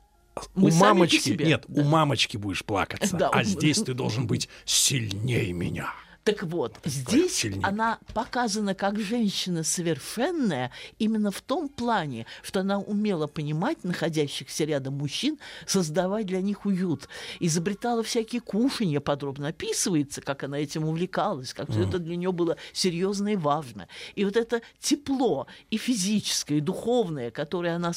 Мы 0.55 0.71
у 0.71 0.75
мамочки, 0.75 1.19
себе, 1.19 1.45
нет, 1.47 1.65
да. 1.69 1.83
у 1.83 1.85
мамочки 1.85 2.37
будешь 2.37 2.65
плакаться, 2.65 3.17
Да, 3.17 3.29
а 3.29 3.41
у- 3.41 3.43
здесь 3.45 3.83
ты 3.83 3.93
должен 3.95 4.27
быть 4.27 4.49
сильнее 4.65 5.53
меня. 5.53 5.93
Так 6.29 6.43
вот, 6.43 6.79
здесь 6.85 7.37
сильнее. 7.37 7.65
она 7.65 7.99
показана 8.13 8.75
как 8.75 9.01
женщина 9.01 9.65
совершенная 9.65 10.71
именно 10.99 11.31
в 11.31 11.41
том 11.41 11.71
плане, 11.71 12.27
что 12.43 12.61
она 12.61 12.79
умела 12.79 13.27
понимать 13.27 13.83
находящихся 13.83 14.65
рядом 14.65 14.99
мужчин, 14.99 15.39
создавать 15.67 16.27
для 16.27 16.43
них 16.43 16.67
уют, 16.67 17.09
изобретала 17.41 18.03
всякие 18.03 18.43
кушанья, 18.43 19.01
подробно 19.01 19.49
описывается, 19.49 20.21
как 20.21 20.45
она 20.45 20.59
этим 20.59 20.85
увлекалась, 20.85 21.55
как 21.55 21.71
все 21.71 21.89
это 21.89 21.99
для 21.99 22.17
нее 22.17 22.33
было 22.33 22.59
серьезно 22.75 23.29
и 23.29 23.37
важно. 23.37 23.89
И 24.15 24.27
вот 24.27 24.37
это 24.37 24.61
тепло 24.81 25.47
и 25.71 25.79
физическое, 25.79 26.59
и 26.59 26.61
духовное, 26.61 27.31
которое 27.31 27.77
она 27.77 27.93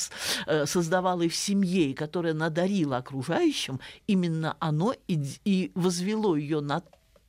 э, 0.47 0.65
создавала 0.65 1.23
и 1.23 1.27
в 1.27 1.35
семье, 1.35 1.91
и 1.91 1.93
которое 1.93 2.31
она 2.31 2.49
дарила 2.49 2.95
окружающим, 2.95 3.81
именно 4.07 4.55
оно 4.59 4.95
и, 5.09 5.21
и 5.43 5.73
возвело 5.75 6.37
ее 6.37 6.61
на 6.61 6.81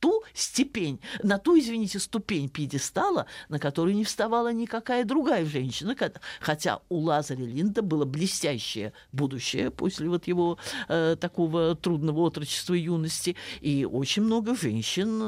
ту 0.03 0.25
степень, 0.35 0.99
на 1.23 1.39
ту, 1.39 1.57
извините, 1.57 2.01
ступень 2.01 2.49
пьедестала, 2.49 3.27
на 3.49 3.61
которую 3.61 3.95
не 3.95 4.03
вставала 4.03 4.53
никакая 4.53 5.05
другая 5.05 5.47
женщина, 5.47 5.97
хотя 6.41 6.81
у 6.89 6.99
Лазаря 6.99 7.45
Линда 7.45 7.83
было 7.83 8.05
блестящее 8.05 8.93
будущее 9.13 9.71
после 9.71 10.09
вот 10.09 10.27
его 10.27 10.59
э, 10.89 11.17
такого 11.21 11.77
трудного 11.77 12.19
отрочества 12.23 12.75
и 12.75 12.81
юности, 12.81 13.37
и 13.61 13.85
очень 13.85 14.23
много 14.23 14.57
женщин 14.57 15.21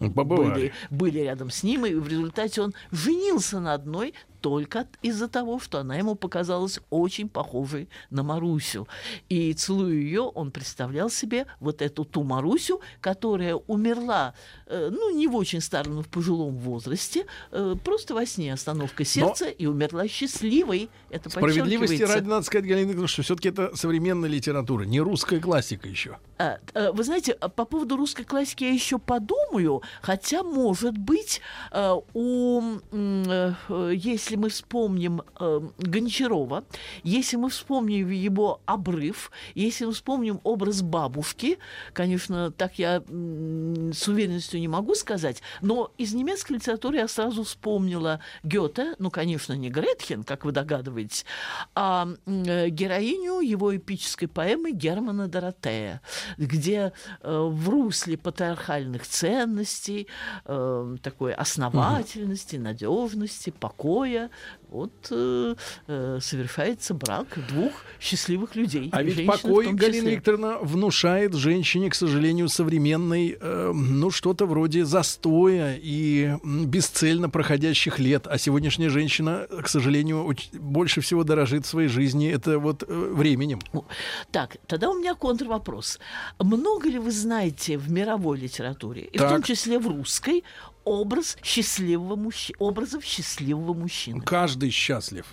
э, 0.00 0.10
Побывали. 0.10 0.50
были, 0.50 0.72
были 0.90 1.18
рядом 1.20 1.48
с 1.48 1.62
ним, 1.62 1.86
и 1.86 1.94
в 1.94 2.06
результате 2.06 2.60
он 2.60 2.74
женился 2.90 3.58
на 3.58 3.72
одной 3.72 4.12
только 4.40 4.86
из-за 5.02 5.28
того, 5.28 5.58
что 5.60 5.78
она 5.78 5.96
ему 5.96 6.14
показалась 6.14 6.80
очень 6.90 7.28
похожей 7.28 7.88
на 8.10 8.22
Марусю. 8.22 8.88
И 9.28 9.52
целуя 9.52 9.92
ее, 9.92 10.22
он 10.22 10.50
представлял 10.50 11.10
себе 11.10 11.46
вот 11.60 11.82
эту 11.82 12.04
ту 12.04 12.22
Марусю, 12.22 12.80
которая 13.00 13.54
умерла, 13.54 14.34
э, 14.66 14.88
ну, 14.90 15.16
не 15.16 15.26
в 15.26 15.36
очень 15.36 15.60
старом, 15.60 15.96
но 15.96 16.02
в 16.02 16.08
пожилом 16.08 16.56
возрасте, 16.56 17.26
э, 17.52 17.76
просто 17.84 18.14
во 18.14 18.26
сне 18.26 18.52
остановка 18.52 19.04
сердца, 19.04 19.46
и 19.46 19.66
умерла 19.66 20.08
счастливой. 20.08 20.88
Это 21.10 21.30
Справедливости 21.30 22.02
ради 22.02 22.26
надо 22.26 22.46
сказать, 22.46 22.66
Галина 22.66 22.88
Викторовна, 22.88 23.08
что 23.08 23.22
все-таки 23.22 23.48
это 23.48 23.76
современная 23.76 24.28
литература, 24.28 24.84
не 24.84 25.00
русская 25.00 25.40
классика 25.40 25.88
еще. 25.88 26.18
А, 26.38 26.58
э, 26.74 26.90
Вы 26.92 27.04
знаете, 27.04 27.32
а 27.32 27.48
по 27.48 27.64
поводу 27.64 27.96
русской 27.96 28.24
классики 28.24 28.64
я 28.64 28.70
еще 28.70 28.98
подумаю, 28.98 29.82
хотя, 30.02 30.42
может 30.42 30.96
быть, 30.96 31.40
у, 32.14 32.62
если 32.90 34.29
если 34.30 34.36
мы 34.36 34.48
вспомним 34.48 35.22
э, 35.40 35.60
Гончарова, 35.78 36.64
если 37.02 37.36
мы 37.36 37.50
вспомним 37.50 38.10
его 38.10 38.60
обрыв, 38.64 39.32
если 39.56 39.86
мы 39.86 39.92
вспомним 39.92 40.40
образ 40.44 40.82
бабушки, 40.82 41.58
конечно, 41.92 42.52
так 42.52 42.78
я 42.78 43.02
м, 43.08 43.92
с 43.92 44.06
уверенностью 44.06 44.60
не 44.60 44.68
могу 44.68 44.94
сказать, 44.94 45.42
но 45.62 45.90
из 45.98 46.14
немецкой 46.14 46.52
литературы 46.52 46.98
я 46.98 47.08
сразу 47.08 47.42
вспомнила 47.42 48.20
Гёте, 48.44 48.94
ну, 49.00 49.10
конечно, 49.10 49.54
не 49.54 49.68
Гретхен, 49.68 50.22
как 50.22 50.44
вы 50.44 50.52
догадываетесь, 50.52 51.24
а 51.74 52.06
э, 52.26 52.68
героиню 52.68 53.40
его 53.40 53.76
эпической 53.76 54.28
поэмы 54.28 54.70
Германа 54.70 55.26
Доротея, 55.26 56.02
где 56.38 56.92
э, 57.20 57.48
в 57.50 57.68
русле 57.68 58.16
патриархальных 58.16 59.08
ценностей, 59.08 60.06
э, 60.44 60.96
такой 61.02 61.34
основательности, 61.34 62.56
надежности, 62.56 63.50
покоя, 63.50 64.19
вот 64.68 64.92
э, 65.10 65.54
э, 65.86 66.18
совершается 66.20 66.94
брак 66.94 67.26
двух 67.48 67.72
счастливых 68.00 68.54
людей. 68.56 68.88
А 68.92 69.02
ведь 69.02 69.26
покой, 69.26 69.72
Галина 69.72 70.08
Викторовна, 70.08 70.58
внушает 70.58 71.34
женщине, 71.34 71.90
к 71.90 71.94
сожалению, 71.94 72.48
современной, 72.48 73.36
э, 73.40 73.72
ну, 73.72 74.10
что-то 74.10 74.46
вроде 74.46 74.84
застоя 74.84 75.78
и 75.80 76.36
бесцельно 76.44 77.28
проходящих 77.28 77.98
лет. 77.98 78.26
А 78.26 78.38
сегодняшняя 78.38 78.90
женщина, 78.90 79.46
к 79.62 79.68
сожалению, 79.68 80.24
очень, 80.24 80.58
больше 80.58 81.00
всего 81.00 81.24
дорожит 81.24 81.66
своей 81.66 81.88
жизни 81.88 82.30
это 82.30 82.58
вот 82.58 82.84
э, 82.86 82.86
временем. 82.86 83.60
Так, 84.30 84.56
тогда 84.66 84.90
у 84.90 84.98
меня 84.98 85.14
контрвопрос. 85.14 85.98
Много 86.38 86.88
ли 86.88 86.98
вы 86.98 87.10
знаете 87.10 87.76
в 87.76 87.90
мировой 87.90 88.38
литературе, 88.38 89.02
и 89.02 89.18
так. 89.18 89.28
в 89.28 89.32
том 89.32 89.42
числе 89.42 89.78
в 89.78 89.88
русской, 89.88 90.44
образ 90.84 91.36
счастливого 91.42 92.16
мужчины, 92.16 92.56
образов 92.58 93.04
счастливого 93.04 93.74
мужчины. 93.74 94.20
Каждый 94.22 94.70
счастлив. 94.70 95.26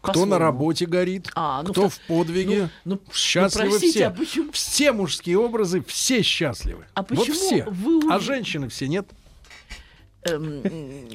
Кто 0.00 0.26
на 0.26 0.38
работе 0.38 0.84
горит, 0.84 1.30
а, 1.34 1.62
ну, 1.62 1.70
кто 1.70 1.88
в 1.88 1.98
подвиге, 2.00 2.68
ну, 2.84 3.00
ну, 3.06 3.14
счастливы 3.14 3.64
ну, 3.64 3.70
простите, 3.70 3.98
все. 3.98 4.06
А 4.06 4.10
почему? 4.10 4.52
Все 4.52 4.92
мужские 4.92 5.38
образы, 5.38 5.82
все 5.86 6.20
счастливы. 6.20 6.84
А 6.92 7.02
почему 7.02 7.24
вот 7.24 7.36
все. 7.36 7.64
Вы... 7.64 8.12
А 8.12 8.18
женщины 8.18 8.68
все 8.68 8.86
нет? 8.86 9.08
Эм, 10.24 10.62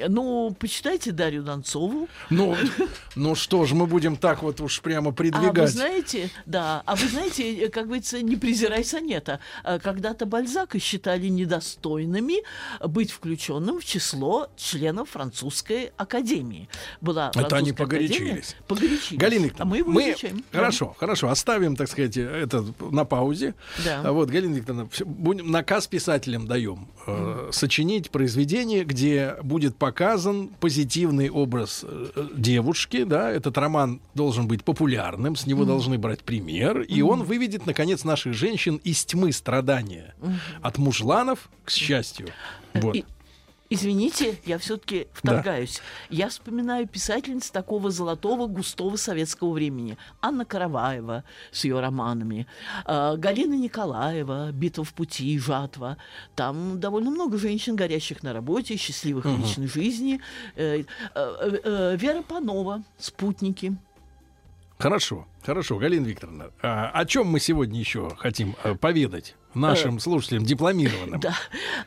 ну, 0.08 0.56
почитайте 0.60 1.12
Дарью 1.12 1.44
Донцову. 1.44 2.08
Ну, 2.30 2.56
ну 3.16 3.36
что 3.36 3.66
ж, 3.66 3.74
мы 3.74 3.88
будем 3.88 4.16
так 4.18 4.44
вот 4.44 4.62
уж 4.62 4.82
прямо 4.82 5.12
продвигать. 5.12 5.58
А 5.58 5.62
вы 5.62 5.68
знаете, 5.68 6.30
да, 6.46 6.84
а 6.86 6.96
вы 6.96 7.08
знаете, 7.08 7.70
как 7.70 7.86
говорится, 7.86 8.22
не 8.22 8.36
презирай 8.36 8.84
сонета. 8.84 9.40
А 9.64 9.80
когда-то 9.80 10.26
Бальзака 10.26 10.80
считали 10.80 11.28
недостойными 11.28 12.44
быть 12.86 13.12
включенным 13.12 13.80
в 13.80 13.86
число 13.86 14.50
членов 14.56 15.10
французской 15.10 15.92
академии. 15.98 16.70
Была 17.02 17.32
Это 17.34 17.56
они 17.56 17.74
погорячились. 17.74 18.56
Погорячились. 18.68 19.20
Галина 19.20 19.46
Викторовна, 19.46 19.64
а 19.64 19.66
мы 19.66 19.78
его 19.78 19.92
мы... 19.92 20.12
изучаем. 20.12 20.44
Хорошо, 20.52 20.88
да. 20.88 20.94
хорошо, 21.00 21.30
оставим, 21.30 21.76
так 21.76 21.90
сказать, 21.90 22.16
это 22.16 22.64
на 22.80 23.06
паузе. 23.06 23.56
Да. 23.84 24.12
Вот, 24.12 24.30
Галина 24.30 24.56
Викторовна, 24.56 24.90
будем, 25.06 25.50
наказ 25.50 25.88
писателям 25.88 26.46
даем 26.48 26.88
э, 27.08 27.50
сочинить 27.52 28.12
произведение, 28.12 28.84
где 28.84 28.99
где 29.00 29.38
будет 29.42 29.78
показан 29.78 30.50
позитивный 30.60 31.30
образ 31.30 31.86
э, 31.88 32.28
девушки, 32.36 33.04
да, 33.06 33.32
этот 33.32 33.58
роман 33.58 34.02
должен 34.14 34.46
быть 34.46 34.66
популярным, 34.66 35.38
с 35.38 35.48
него 35.48 35.64
mm 35.64 35.68
должны 35.70 35.98
брать 35.98 36.24
пример, 36.24 36.82
и 36.82 37.00
mm 37.00 37.04
он 37.04 37.24
выведет, 37.24 37.66
наконец, 37.66 38.04
наших 38.04 38.34
женщин 38.34 38.76
из 38.84 39.06
тьмы 39.06 39.32
страдания 39.32 40.16
mm 40.22 40.34
от 40.62 40.78
мужланов 40.78 41.50
к 41.64 41.70
счастью. 41.70 42.28
Вот. 42.74 42.96
И, 42.96 43.06
Извините, 43.72 44.40
я 44.46 44.58
все-таки 44.58 45.08
вторгаюсь. 45.14 45.82
Да. 46.10 46.16
Я 46.16 46.30
вспоминаю 46.30 46.88
писательниц 46.88 47.52
такого 47.52 47.92
золотого, 47.92 48.48
густого 48.48 48.96
советского 48.96 49.52
времени. 49.52 49.96
Анна 50.22 50.44
Караваева 50.44 51.24
с 51.52 51.66
ее 51.66 51.80
романами, 51.80 52.48
э, 52.88 53.16
Галина 53.18 53.54
Николаева, 53.54 54.52
«Битва 54.52 54.84
в 54.84 54.94
пути», 54.96 55.38
«Жатва». 55.38 55.98
Там 56.36 56.80
довольно 56.80 57.12
много 57.12 57.38
женщин, 57.38 57.76
горящих 57.76 58.24
на 58.24 58.34
работе, 58.34 58.76
счастливых 58.76 59.26
угу. 59.26 59.36
в 59.36 59.40
личной 59.40 59.68
жизни. 59.68 60.20
Э, 60.56 60.84
э, 61.14 61.60
э, 61.64 61.96
Вера 61.96 62.24
Панова, 62.24 62.84
«Спутники». 62.98 63.78
Хорошо, 64.80 65.28
хорошо, 65.44 65.78
Галина 65.78 66.06
Викторовна. 66.06 66.52
А, 66.62 66.90
о 66.90 67.06
чем 67.06 67.28
мы 67.28 67.42
сегодня 67.42 67.80
еще 67.80 68.16
хотим 68.18 68.56
а, 68.64 68.76
поведать? 68.76 69.36
Нашим 69.54 70.00
слушателям 70.00 70.44
дипломированным. 70.46 71.20
Да. 71.20 71.36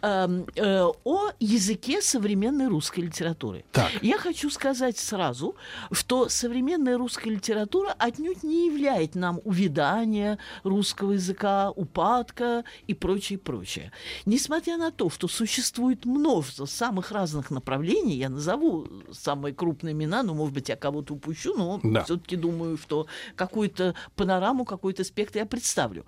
Э, 0.03 0.87
о 1.05 1.31
языке 1.39 2.03
современной 2.03 2.69
русской 2.69 3.01
литературы. 3.01 3.65
Так. 3.73 3.91
Я 4.03 4.19
хочу 4.19 4.51
сказать 4.51 4.99
сразу, 4.99 5.55
что 5.93 6.29
современная 6.29 6.99
русская 6.99 7.31
литература 7.31 7.95
отнюдь 7.99 8.43
не 8.43 8.67
являет 8.67 9.15
нам 9.15 9.41
увядания 9.45 10.39
русского 10.65 11.13
языка, 11.13 11.71
упадка 11.71 12.65
и 12.87 12.95
прочее, 12.95 13.39
прочее. 13.39 13.93
Несмотря 14.27 14.77
на 14.77 14.91
то, 14.91 15.09
что 15.11 15.29
существует 15.29 16.05
множество 16.05 16.67
самых 16.67 17.13
разных 17.13 17.51
направлений, 17.51 18.17
я 18.17 18.29
назову 18.29 18.89
самые 19.13 19.55
крупные 19.55 19.93
имена, 19.93 20.23
но, 20.23 20.35
может 20.35 20.55
быть, 20.55 20.69
я 20.69 20.77
кого-то 20.77 21.15
упущу, 21.15 21.55
но 21.57 21.81
да. 21.83 22.05
все-таки 22.05 22.37
думаю, 22.37 22.77
что 22.77 23.07
какую-то 23.37 23.95
панораму, 24.17 24.65
какой-то 24.65 25.05
спектр 25.05 25.39
я 25.39 25.47
представлю. 25.47 26.05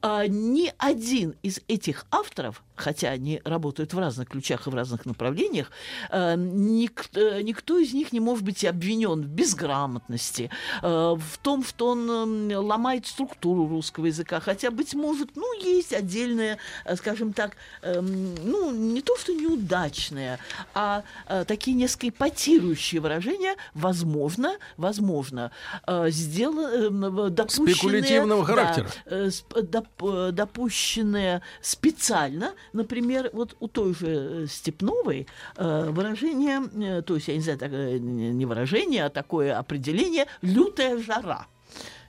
А, 0.00 0.26
ни 0.26 0.72
один 0.78 0.91
из 1.42 1.60
этих 1.68 2.06
авторов, 2.10 2.62
хотя 2.82 3.08
они 3.10 3.40
работают 3.44 3.94
в 3.94 3.98
разных 3.98 4.28
ключах 4.28 4.66
и 4.66 4.70
в 4.70 4.74
разных 4.74 5.06
направлениях, 5.06 5.70
э, 6.10 6.34
никто, 6.36 7.20
э, 7.20 7.42
никто 7.42 7.78
из 7.78 7.94
них 7.94 8.12
не 8.12 8.20
может 8.20 8.44
быть 8.44 8.64
обвинен 8.64 9.22
в 9.22 9.28
безграмотности, 9.28 10.50
э, 10.82 10.86
в 11.16 11.38
том, 11.42 11.64
что 11.64 11.88
он 11.88 12.52
ломает 12.52 13.06
структуру 13.06 13.68
русского 13.68 14.06
языка, 14.06 14.40
хотя, 14.40 14.70
быть 14.70 14.94
может, 14.94 15.36
ну, 15.36 15.52
есть 15.60 15.92
отдельные, 15.92 16.58
скажем 16.96 17.32
так, 17.32 17.56
э, 17.82 18.00
ну, 18.00 18.70
не 18.72 19.00
то, 19.00 19.16
что 19.16 19.32
неудачные, 19.32 20.38
а 20.74 21.04
такие 21.46 21.76
несколько 21.76 22.08
ипотирующие 22.08 23.00
выражения, 23.00 23.56
возможно, 23.74 24.56
возможно, 24.76 25.50
э, 25.86 26.10
сделаны, 26.10 27.26
э, 27.26 27.30
допущенные... 27.30 27.74
Спекулятивного 27.74 28.44
характера. 28.44 28.88
Да, 29.06 29.62
доп, 29.62 30.32
допущенные 30.32 31.42
специально, 31.60 32.52
например, 32.72 33.30
вот 33.32 33.56
у 33.60 33.68
той 33.68 33.94
же 33.94 34.06
э, 34.06 34.46
Степновой 34.48 35.26
э, 35.56 35.90
выражение, 35.90 36.62
э, 36.74 37.02
то 37.02 37.14
есть, 37.14 37.28
я 37.28 37.34
не 37.34 37.40
знаю, 37.40 37.58
так, 37.58 37.70
не 37.70 38.46
выражение, 38.46 39.04
а 39.04 39.10
такое 39.10 39.58
определение 39.58 40.26
«лютая 40.42 40.98
жара» 40.98 41.46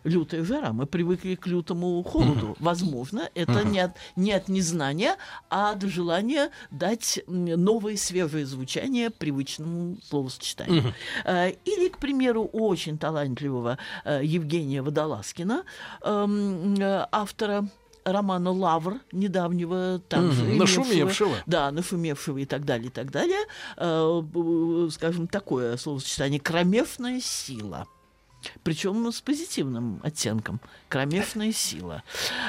лютая 0.03 0.43
жара. 0.43 0.73
Мы 0.73 0.85
привыкли 0.85 1.35
к 1.35 1.47
лютому 1.47 2.03
холоду. 2.03 2.57
Возможно, 2.59 3.29
это 3.35 3.63
не, 3.63 3.79
от, 3.79 3.91
не 4.17 4.33
от 4.33 4.49
незнания, 4.49 5.15
а 5.49 5.71
от 5.71 5.83
желания 5.83 6.49
дать 6.71 7.21
новое 7.25 7.95
свежее 7.95 8.45
звучание 8.45 9.11
привычному 9.11 9.95
словосочетанию. 10.03 10.93
Или, 11.23 11.87
к 11.87 11.99
примеру, 11.99 12.49
у 12.51 12.67
очень 12.67 12.97
талантливого 12.97 13.77
Евгения 14.05 14.81
Водолазкина, 14.81 15.63
эм, 16.01 16.75
автора 17.09 17.69
романа 18.05 18.51
«Лавр» 18.51 18.99
недавнего, 19.11 20.01
также 20.09 20.43
угу, 20.43 20.55
нашумевшего. 20.55 21.35
Да, 21.45 21.71
нашумевшего 21.71 22.37
и 22.39 22.45
так 22.45 22.65
далее, 22.65 22.87
и 22.87 22.91
так 22.91 23.11
далее. 23.11 23.45
Э, 23.77 24.89
скажем, 24.91 25.27
такое 25.27 25.77
словосочетание 25.77 26.39
«кромешная 26.39 27.19
сила». 27.21 27.87
Причем 28.63 29.09
с 29.11 29.21
позитивным 29.21 30.01
оттенком. 30.03 30.59
Кромешная 30.89 31.53
сила. 31.53 32.03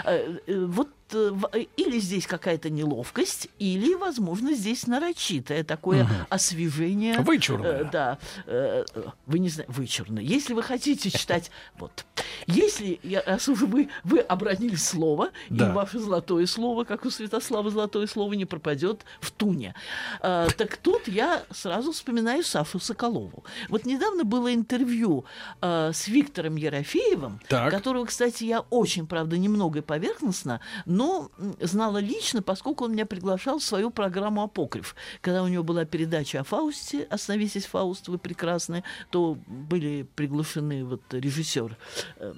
Э, 0.05 0.39
э, 0.47 0.65
вот 0.65 0.89
или 1.13 1.99
здесь 1.99 2.27
какая-то 2.27 2.71
неловкость, 2.71 3.49
или, 3.59 3.95
возможно, 3.95 4.53
здесь 4.55 4.87
нарочитое 4.87 5.65
такое 5.65 6.05
угу. 6.05 6.13
освежение. 6.29 7.19
Вычурное. 7.21 7.83
Э, 7.83 7.91
да. 7.91 8.19
Э, 8.47 8.85
вы 9.27 9.39
не 9.39 9.49
знаете, 9.49 9.73
вычурное. 9.73 10.23
Если 10.23 10.55
вы 10.55 10.63
хотите 10.63 11.11
читать, 11.11 11.51
вот, 11.79 12.05
если, 12.47 13.01
раз 13.27 13.49
уже 13.49 13.67
вы, 13.67 13.89
вы 14.03 14.21
обронили 14.21 14.77
слово, 14.77 15.31
да. 15.51 15.69
и 15.69 15.73
ваше 15.73 15.99
золотое 15.99 16.47
слово, 16.47 16.85
как 16.85 17.05
у 17.05 17.11
Святослава 17.11 17.71
золотое 17.71 18.07
слово, 18.07 18.33
не 18.33 18.45
пропадет 18.45 19.05
в 19.21 19.31
туне. 19.31 19.75
Э, 20.23 20.49
так 20.57 20.77
тут 20.77 21.07
я 21.09 21.45
сразу 21.51 21.93
вспоминаю 21.93 22.43
Сашу 22.43 22.81
Соколову. 22.81 23.45
Вот 23.69 23.85
недавно 23.85 24.25
было 24.25 24.53
интервью 24.55 25.25
э, 25.61 25.91
с 25.93 26.09
Виктором 26.09 26.57
Ерофеевым, 26.57 27.41
так. 27.49 27.71
которого, 27.71 28.07
кстати, 28.07 28.45
я 28.45 28.61
очень, 28.71 29.07
правда, 29.07 29.37
немного 29.37 29.81
и 29.81 29.83
поверхностно, 29.83 30.61
но 30.87 31.04
знала 31.61 31.99
лично, 31.99 32.43
поскольку 32.43 32.85
он 32.85 32.93
меня 32.93 33.07
приглашал 33.07 33.59
в 33.59 33.65
свою 33.65 33.91
программу 33.91 34.43
«Апокриф». 34.43 34.95
Когда 35.21 35.43
у 35.43 35.49
него 35.49 35.65
была 35.65 35.85
передача 35.85 36.41
о 36.41 36.45
Фаусте 36.45 37.07
«Остановитесь, 37.11 37.67
Фауст, 37.67 38.09
вы 38.09 38.19
прекрасны», 38.19 38.85
то 39.11 39.37
были 39.47 40.07
приглашены 40.15 40.85
вот 40.85 41.03
режиссер 41.13 41.77
э, 42.17 42.35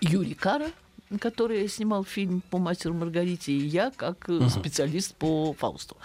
Юрий 0.00 0.34
Кара, 0.34 0.70
который 1.20 1.68
снимал 1.68 2.04
фильм 2.04 2.42
по 2.50 2.58
мастеру 2.58 2.94
Маргарите, 2.94 3.52
и 3.52 3.66
я 3.66 3.90
как 3.90 4.28
э, 4.28 4.48
специалист 4.48 5.14
по 5.14 5.52
Фаусту. 5.54 5.96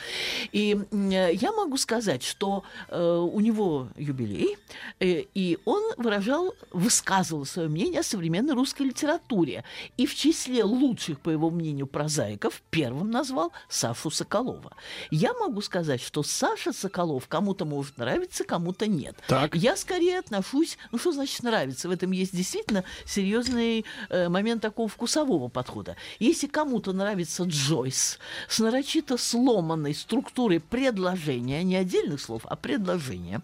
И 0.51 0.77
э, 0.91 1.29
я 1.33 1.51
могу 1.51 1.77
сказать, 1.77 2.23
что 2.23 2.63
э, 2.89 2.99
у 2.99 3.39
него 3.39 3.87
юбилей, 3.97 4.57
и 4.99 5.57
он 5.65 5.83
выражал, 5.97 6.53
высказывал 6.71 7.45
свое 7.45 7.69
мнение 7.69 8.01
о 8.01 8.03
современной 8.03 8.53
русской 8.53 8.83
литературе. 8.83 9.63
И 9.97 10.05
в 10.05 10.15
числе 10.15 10.63
лучших, 10.63 11.19
по 11.19 11.29
его 11.29 11.49
мнению, 11.49 11.87
прозаиков 11.87 12.61
первым 12.69 13.11
назвал 13.11 13.51
Сашу 13.69 14.09
Соколова. 14.09 14.75
Я 15.11 15.33
могу 15.33 15.61
сказать, 15.61 16.01
что 16.01 16.23
Саша 16.23 16.73
Соколов 16.73 17.27
кому-то 17.27 17.65
может 17.65 17.97
нравиться, 17.97 18.43
кому-то 18.43 18.87
нет. 18.87 19.15
Так. 19.27 19.55
Я 19.55 19.75
скорее 19.75 20.19
отношусь, 20.19 20.77
ну 20.91 20.97
что 20.97 21.11
значит 21.11 21.43
нравится? 21.43 21.87
В 21.87 21.91
этом 21.91 22.11
есть 22.11 22.35
действительно 22.35 22.83
серьезный 23.05 23.85
э, 24.09 24.29
момент 24.29 24.61
такого 24.61 24.87
вкусового 24.97 25.47
подхода. 25.47 25.95
Если 26.17 26.47
кому-то 26.47 26.91
нравится 26.91 27.43
Джойс 27.43 28.17
с 28.49 28.59
нарочито 28.59 29.17
сломанной 29.17 29.93
структурой 29.93 30.59
предложения, 30.59 31.63
не 31.63 31.75
отдельных 31.75 32.19
слов, 32.19 32.41
а 32.45 32.55
предложения, 32.55 33.41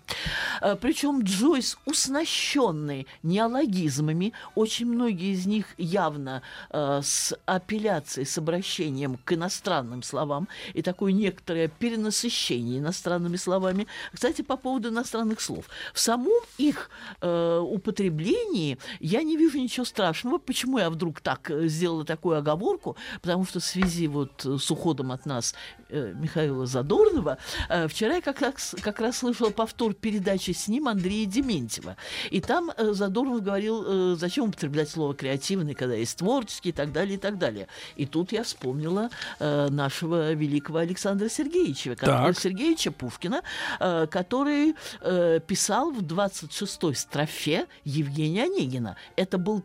э, 0.61 0.75
причем 0.81 1.21
Джойс 1.21 1.77
уснащенный 1.85 3.05
неологизмами, 3.21 4.33
очень 4.55 4.87
многие 4.87 5.33
из 5.33 5.45
них 5.45 5.67
явно 5.77 6.41
э, 6.71 7.01
с 7.03 7.37
апелляцией, 7.45 8.25
с 8.25 8.35
обращением 8.39 9.19
к 9.23 9.33
иностранным 9.33 10.01
словам 10.01 10.47
и 10.73 10.81
такое 10.81 11.11
некоторое 11.11 11.67
перенасыщение 11.67 12.79
иностранными 12.79 13.37
словами. 13.37 13.85
Кстати, 14.11 14.41
по 14.41 14.57
поводу 14.57 14.89
иностранных 14.89 15.39
слов. 15.39 15.65
В 15.93 15.99
самом 15.99 16.41
их 16.57 16.89
э, 17.21 17.59
употреблении 17.59 18.79
я 18.99 19.21
не 19.21 19.37
вижу 19.37 19.59
ничего 19.59 19.85
страшного. 19.85 20.39
Почему 20.39 20.79
я 20.79 20.89
вдруг 20.89 21.21
так 21.21 21.42
э, 21.49 21.67
сделала 21.67 22.05
такую 22.05 22.37
оговорку? 22.37 22.95
Потому 23.21 23.45
что 23.45 23.59
в 23.59 23.63
связи 23.63 24.07
вот 24.07 24.45
с 24.45 24.71
уходом 24.71 25.11
от 25.11 25.25
нас 25.25 25.55
э, 25.89 26.13
Михаила 26.15 26.65
Задорнова, 26.65 27.37
э, 27.69 27.87
вчера 27.87 28.15
я 28.15 28.21
как 28.21 28.41
раз, 28.41 28.75
как 28.81 28.99
раз 28.99 29.17
слышала 29.17 29.49
повтор 29.49 29.93
передачи 29.93 30.51
с 30.51 30.67
ним 30.67 30.87
Андрея 30.87 31.25
Дементьева. 31.25 31.95
И 32.31 32.41
там 32.41 32.71
э, 32.75 32.93
Задорнов 32.93 33.41
говорил, 33.43 33.83
э, 33.85 34.15
зачем 34.15 34.45
употреблять 34.49 34.89
слово 34.89 35.13
креативный, 35.13 35.73
когда 35.73 35.95
есть 35.95 36.17
творческий 36.17 36.69
и 36.69 36.73
так 36.73 36.91
далее, 36.91 37.15
и 37.15 37.17
так 37.17 37.37
далее. 37.37 37.67
И 37.95 38.05
тут 38.05 38.31
я 38.31 38.43
вспомнила 38.43 39.09
э, 39.39 39.67
нашего 39.69 40.33
великого 40.33 40.79
Александра 40.79 41.29
Сергеевича, 41.29 41.95
Так. 41.95 42.39
Сергеевича 42.39 42.91
Пушкина, 42.91 43.41
э, 43.79 44.07
который 44.07 44.75
э, 45.01 45.39
писал 45.45 45.91
в 45.91 46.01
26-й 46.01 46.95
строфе 46.95 47.67
Евгения 47.83 48.43
Онегина. 48.43 48.95
Это 49.15 49.37
был 49.37 49.61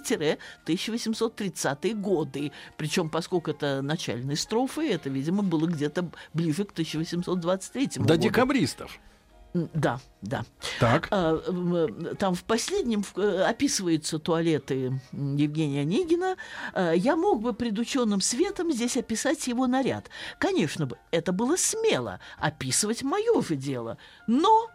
1823-1830 0.00 1.94
годы. 1.94 2.52
Причем, 2.76 3.08
поскольку 3.10 3.50
это 3.50 3.82
начальные 3.82 4.36
строфы, 4.36 4.88
это, 4.90 5.08
видимо, 5.08 5.42
было 5.42 5.66
где-то 5.66 6.10
ближе 6.34 6.64
к 6.64 6.72
1823 6.72 7.86
До 7.96 8.00
году. 8.00 8.22
декабристов. 8.22 8.98
М, 9.52 9.68
Да, 9.74 9.98
да. 10.22 10.44
Так. 10.78 11.08
А, 11.10 11.40
м, 11.48 12.14
Там 12.16 12.34
в 12.36 12.44
последнем 12.44 13.02
э, 13.16 13.42
описываются 13.48 14.20
туалеты 14.20 15.00
Евгения 15.12 15.80
Онегина. 15.80 16.36
А, 16.72 16.92
Я 16.92 17.16
мог 17.16 17.42
бы 17.42 17.52
пред 17.52 17.76
ученым 17.78 18.20
светом 18.20 18.70
здесь 18.70 18.96
описать 18.96 19.48
его 19.48 19.66
наряд. 19.66 20.08
Конечно 20.38 20.86
бы, 20.86 20.98
это 21.10 21.32
было 21.32 21.56
смело. 21.56 22.20
Описывать 22.38 23.02
мое 23.02 23.42
же 23.42 23.56
дело. 23.56 23.98
Но 24.28 24.68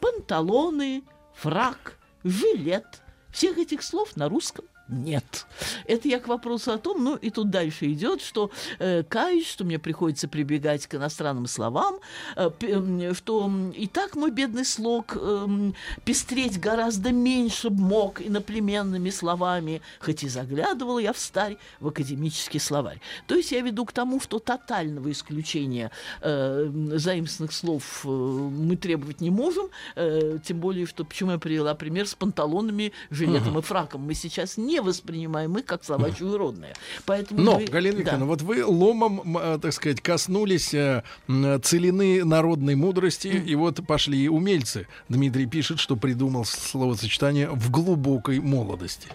панталоны, 0.00 1.02
фрак, 1.34 1.98
жилет, 2.22 3.02
всех 3.32 3.58
этих 3.58 3.82
слов 3.82 4.16
на 4.16 4.28
русском 4.28 4.64
нет. 4.90 5.46
Это 5.86 6.08
я 6.08 6.20
к 6.20 6.28
вопросу 6.28 6.72
о 6.72 6.78
том, 6.78 7.02
ну 7.02 7.16
и 7.16 7.30
тут 7.30 7.50
дальше 7.50 7.90
идет, 7.92 8.20
что 8.20 8.50
э, 8.78 9.02
каюсь, 9.02 9.46
что 9.46 9.64
мне 9.64 9.78
приходится 9.78 10.28
прибегать 10.28 10.86
к 10.86 10.94
иностранным 10.94 11.46
словам, 11.46 11.98
э, 12.36 12.50
что 13.14 13.50
и 13.74 13.86
так 13.86 14.16
мой 14.16 14.30
бедный 14.30 14.64
слог 14.64 15.16
эм, 15.16 15.74
пестреть 16.04 16.60
гораздо 16.60 17.12
меньше 17.12 17.70
мог 17.70 18.20
иноплеменными 18.20 19.10
словами, 19.10 19.82
хоть 20.00 20.22
и 20.24 20.28
заглядывал 20.28 20.98
я 20.98 21.12
в 21.12 21.18
старь 21.18 21.56
в 21.80 21.88
академический 21.88 22.60
словарь. 22.60 23.00
То 23.26 23.34
есть 23.34 23.52
я 23.52 23.60
веду 23.60 23.84
к 23.84 23.92
тому, 23.92 24.20
что 24.20 24.38
тотального 24.38 25.10
исключения 25.10 25.90
э, 26.20 26.70
заимственных 26.94 27.52
слов 27.52 28.02
э, 28.04 28.08
мы 28.08 28.76
требовать 28.76 29.20
не 29.20 29.30
можем, 29.30 29.68
э, 29.96 30.38
тем 30.44 30.60
более, 30.60 30.86
что 30.86 31.04
почему 31.04 31.32
я 31.32 31.38
привела 31.38 31.74
пример 31.74 32.06
с 32.06 32.14
панталонами, 32.14 32.92
жилетом 33.10 33.58
и 33.58 33.62
фраком. 33.62 34.02
Мы 34.02 34.14
сейчас 34.14 34.56
не 34.56 34.79
воспринимаем 34.82 35.56
их 35.58 35.64
как 35.66 35.84
слова 35.84 36.10
чужеродные. 36.10 36.74
Поэтому 37.06 37.40
Но, 37.40 37.58
мы- 37.58 37.66
Галина 37.66 37.94
да. 37.94 37.98
Викторовна, 38.00 38.26
вот 38.26 38.42
вы 38.42 38.64
ломом, 38.64 39.36
э, 39.38 39.58
так 39.60 39.72
сказать, 39.72 40.00
коснулись 40.00 40.74
э, 40.74 41.02
целины 41.62 42.24
народной 42.24 42.74
мудрости, 42.74 43.28
и 43.28 43.54
вот 43.54 43.84
пошли 43.86 44.28
умельцы. 44.28 44.86
Дмитрий 45.08 45.46
пишет, 45.46 45.78
что 45.80 45.96
придумал 45.96 46.44
словосочетание 46.44 47.48
«в 47.50 47.70
глубокой 47.70 48.40
молодости». 48.40 49.08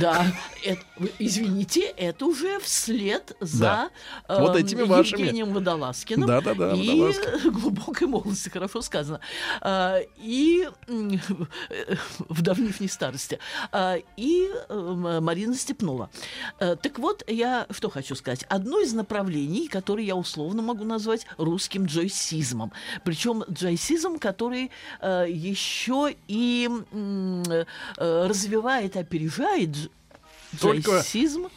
Да, 0.00 0.26
это- 0.64 0.82
извините, 1.18 1.82
это 1.96 2.24
уже 2.26 2.58
вслед 2.60 3.36
за 3.40 3.58
Да. 3.58 3.90
Вот 4.40 4.56
эм, 4.56 4.64
этими 4.64 4.82
вашими. 4.82 5.20
Евгением 5.20 5.52
Водолазкиным. 5.52 6.26
Да-да-да, 6.26 6.72
И 6.72 6.88
Водолазка. 6.88 7.50
глубокой 7.50 8.06
молодости, 8.06 8.48
хорошо 8.48 8.80
сказано. 8.80 9.20
А, 9.60 9.98
и 10.16 10.68
м, 10.88 11.20
вдовнив 12.28 12.80
не 12.80 12.88
старости. 12.88 13.38
А, 13.72 13.96
и 14.16 14.48
эм, 14.68 15.22
Марина 15.24 15.54
Степнова. 15.54 16.08
Э, 16.60 16.76
так 16.76 16.98
вот, 16.98 17.22
я 17.28 17.66
что 17.70 17.90
хочу 17.90 18.14
сказать. 18.14 18.44
Одно 18.48 18.80
из 18.80 18.92
направлений, 18.94 19.68
которое 19.68 20.04
я 20.04 20.16
условно 20.16 20.62
могу 20.62 20.84
назвать 20.84 21.26
русским 21.36 21.84
джойсизмом. 21.86 22.72
Причем 23.04 23.44
джойсизм, 23.50 24.18
который 24.18 24.70
э, 25.00 25.26
еще 25.28 26.14
и 26.26 26.68
э, 26.92 27.64
развивает, 27.98 28.96
опережает 28.96 29.57
дж- 29.66 29.90
Только- 30.60 30.90
джойсизм. 30.92 31.48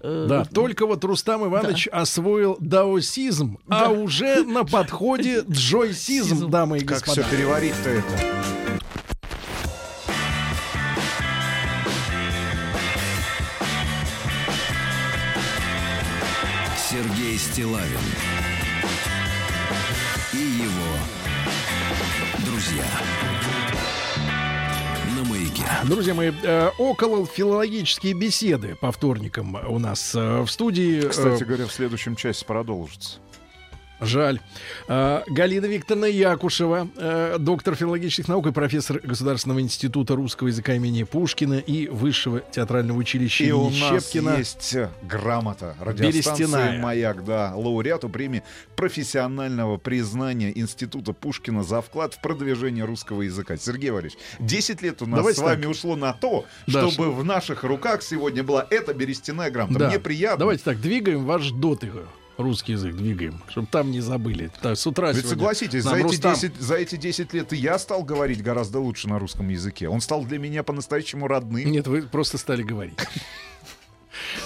Э, 0.00 0.26
Да, 0.28 0.44
только 0.44 0.86
вот 0.86 1.02
Рустам 1.04 1.46
Иванович 1.46 1.88
освоил 1.90 2.56
даосизм, 2.60 3.58
а 3.68 3.88
уже 3.90 4.42
на 4.44 4.64
подходе 4.64 5.42
джойсизм, 5.48 6.28
Сизм. 6.36 6.50
дамы 6.50 6.78
и 6.78 6.80
Как 6.80 6.98
господа. 7.00 7.22
все 7.22 7.30
переварить-то 7.36 7.88
это? 7.90 8.44
Сергей 16.76 17.38
Стилавин 17.38 17.98
и 20.32 20.36
его 20.36 20.96
друзья. 22.46 22.84
Друзья 25.82 26.14
мои, 26.14 26.30
э, 26.42 26.70
около 26.78 27.26
филологические 27.26 28.14
беседы 28.14 28.76
по 28.80 28.92
вторникам 28.92 29.56
у 29.68 29.78
нас 29.78 30.14
э, 30.14 30.40
в 30.42 30.48
студии. 30.50 31.04
э, 31.04 31.08
Кстати 31.08 31.42
говоря, 31.44 31.66
в 31.66 31.72
следующем 31.72 32.16
часе 32.16 32.44
продолжится. 32.44 33.18
Жаль. 34.00 34.40
А, 34.88 35.22
Галина 35.28 35.66
Викторовна 35.66 36.06
Якушева, 36.06 36.88
э, 36.96 37.36
доктор 37.38 37.74
филологических 37.74 38.28
наук 38.28 38.46
и 38.46 38.52
профессор 38.52 39.00
Государственного 39.02 39.60
института 39.60 40.14
русского 40.16 40.48
языка 40.48 40.74
имени 40.74 41.04
Пушкина 41.04 41.54
и 41.54 41.88
Высшего 41.88 42.40
театрального 42.40 42.98
училища 42.98 43.44
И 43.44 43.52
у 43.52 43.70
нас 43.70 44.04
Щепкина. 44.04 44.36
есть 44.38 44.74
э, 44.74 44.90
грамота 45.02 45.76
радиостанции 45.80 46.42
Берестяная. 46.44 46.80
«Маяк», 46.80 47.24
да, 47.24 47.52
лауреату 47.54 48.08
премии 48.08 48.42
профессионального 48.76 49.76
признания 49.76 50.52
Института 50.58 51.12
Пушкина 51.12 51.62
за 51.62 51.80
вклад 51.80 52.14
в 52.14 52.20
продвижение 52.20 52.84
русского 52.84 53.22
языка. 53.22 53.56
Сергей 53.56 53.90
Валерьевич, 53.90 54.18
10 54.40 54.82
лет 54.82 55.02
у 55.02 55.06
нас 55.06 55.18
Давайте 55.18 55.40
с 55.40 55.42
вами 55.42 55.62
так. 55.62 55.70
ушло 55.70 55.96
на 55.96 56.12
то, 56.12 56.44
Да, 56.66 56.90
чтобы 56.90 57.12
в 57.12 57.24
наших 57.24 57.64
руках 57.64 58.02
сегодня 58.02 58.42
была 58.42 58.66
эта 58.70 58.92
берестяная 58.92 59.50
грамота. 59.50 59.78
Да. 59.78 59.88
Мне 59.88 59.98
приятно. 59.98 60.38
Давайте 60.38 60.62
так, 60.64 60.80
двигаем 60.80 61.24
ваш 61.24 61.50
дот 61.50 61.84
русский 62.36 62.72
язык, 62.72 62.94
двигаем, 62.94 63.40
чтобы 63.48 63.66
там 63.70 63.90
не 63.90 64.00
забыли. 64.00 64.50
Так, 64.60 64.76
с 64.76 64.86
утра 64.86 65.08
Ведь 65.08 65.18
сегодня 65.18 65.30
согласитесь, 65.38 65.82
за 65.82 65.96
эти, 65.96 66.04
Рустам- 66.04 66.34
10, 66.34 66.60
за 66.60 66.74
эти 66.76 66.96
10 66.96 67.32
лет 67.32 67.52
и 67.52 67.56
я 67.56 67.78
стал 67.78 68.02
говорить 68.02 68.42
гораздо 68.42 68.80
лучше 68.80 69.08
на 69.08 69.18
русском 69.18 69.48
языке. 69.48 69.88
Он 69.88 70.00
стал 70.00 70.24
для 70.24 70.38
меня 70.38 70.62
по-настоящему 70.62 71.28
родным. 71.28 71.70
Нет, 71.70 71.86
вы 71.86 72.02
просто 72.02 72.38
стали 72.38 72.62
говорить. 72.62 72.98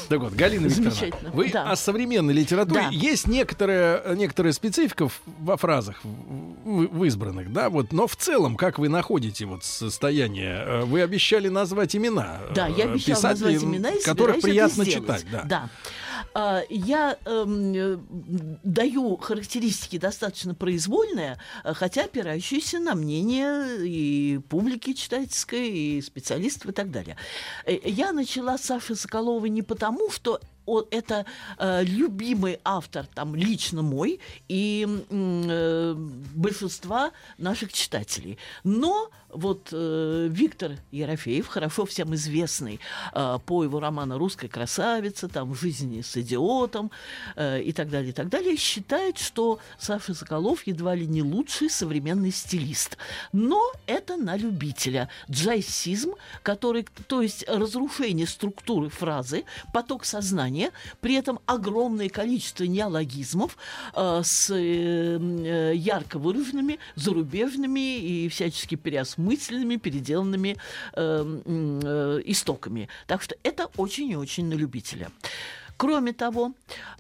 Так 0.09 0.20
вот, 0.20 0.33
Галина 0.33 0.66
Викторовна, 0.66 0.90
Замечательно. 0.90 1.31
вы 1.33 1.51
Да. 1.51 1.70
о 1.70 1.77
современной 1.77 2.33
литературе. 2.33 2.81
Да. 2.83 2.88
Есть 2.90 3.27
некоторая, 3.27 4.14
некоторая 4.14 4.53
специфика 4.53 5.09
во 5.40 5.57
фразах 5.59 6.01
в, 6.03 6.87
в 6.87 7.05
избранных, 7.05 7.53
да, 7.53 7.68
вот, 7.68 7.92
но 7.92 8.07
в 8.07 8.16
целом, 8.16 8.57
как 8.57 8.79
вы 8.79 8.88
находите 8.88 9.44
вот 9.44 9.64
состояние? 9.64 10.64
Э, 10.66 10.85
Вы 10.85 11.03
обещали 11.03 11.48
назвать 11.48 11.94
имена 11.94 12.40
Да, 12.55 12.66
я 12.66 12.87
э, 12.87 12.90
обещала 12.92 13.16
писателей, 13.16 13.55
назвать 13.55 13.64
имена 13.64 13.90
и 13.90 14.03
которых 14.03 14.40
приятно 14.40 14.87
читать, 14.87 15.27
да. 15.31 15.42
Да. 15.44 15.70
А, 16.35 16.62
Я 16.70 17.16
эм, 17.24 17.72
э, 17.74 17.98
даю 18.62 19.16
характеристики 19.16 19.98
достаточно 19.98 20.54
произвольные, 20.54 21.38
э, 21.64 21.74
хотя 21.74 22.04
опирающиеся 22.04 22.78
на 22.78 22.94
мнение 22.94 23.87
и 23.87 24.38
публики 24.48 24.92
читательской, 24.94 25.68
и 25.68 26.02
специалистов 26.02 26.70
и 26.70 26.72
так 26.72 26.90
далее. 26.90 27.16
Э, 27.66 27.76
Я 27.85 28.12
начала 28.12 28.59
Саши 28.59 28.94
Соколовой 28.94 29.50
не 29.50 29.62
потому, 29.62 30.11
что 30.11 30.40
о- 30.66 30.85
это 30.90 31.24
э, 31.59 31.83
любимый 31.85 32.61
автор, 32.64 33.07
там, 33.14 33.35
лично 33.35 33.83
мой, 33.83 34.20
и 34.48 34.87
э, 35.11 35.94
большинства 36.35 37.12
наших 37.38 37.73
читателей. 37.73 38.38
Но 38.64 39.10
вот 39.38 39.68
э, 39.72 40.28
Виктор 40.30 40.72
Ерофеев, 40.90 41.46
хорошо 41.46 41.86
всем 41.86 42.14
известный 42.14 42.80
э, 43.14 43.38
по 43.46 43.62
его 43.62 43.80
роману 43.80 44.18
«Русская 44.18 44.48
красавица», 44.48 45.28
там 45.28 45.52
«В 45.52 45.60
жизни 45.60 46.00
с 46.00 46.16
идиотом» 46.16 46.90
э, 47.36 47.62
и 47.62 47.72
так 47.72 47.88
далее, 47.88 48.10
и 48.10 48.12
так 48.12 48.28
далее, 48.28 48.56
считает, 48.56 49.18
что 49.18 49.60
Саша 49.78 50.14
Соколов 50.14 50.66
едва 50.66 50.94
ли 50.94 51.06
не 51.06 51.22
лучший 51.22 51.70
современный 51.70 52.32
стилист. 52.32 52.98
Но 53.32 53.72
это 53.86 54.16
на 54.16 54.36
любителя. 54.36 55.08
Джайсизм, 55.30 56.14
который, 56.42 56.86
то 57.06 57.22
есть 57.22 57.48
разрушение 57.48 58.26
структуры 58.26 58.88
фразы, 58.88 59.44
поток 59.72 60.04
сознания, 60.04 60.72
при 61.00 61.14
этом 61.14 61.38
огромное 61.46 62.08
количество 62.08 62.64
неологизмов 62.64 63.56
э, 63.94 64.20
с 64.24 64.50
э, 64.50 65.18
э, 65.18 65.72
ярко 65.76 66.18
выраженными 66.18 66.78
зарубежными 66.96 67.98
и 67.98 68.28
всячески 68.28 68.74
переосмысленными, 68.74 69.27
переделанными 69.37 70.56
э, 70.94 71.40
э, 71.44 72.20
истоками. 72.24 72.88
Так 73.06 73.22
что 73.22 73.37
это 73.42 73.68
очень 73.76 74.10
и 74.10 74.16
очень 74.16 74.46
на 74.46 74.54
любителя. 74.54 75.10
Кроме 75.76 76.12
того, 76.12 76.54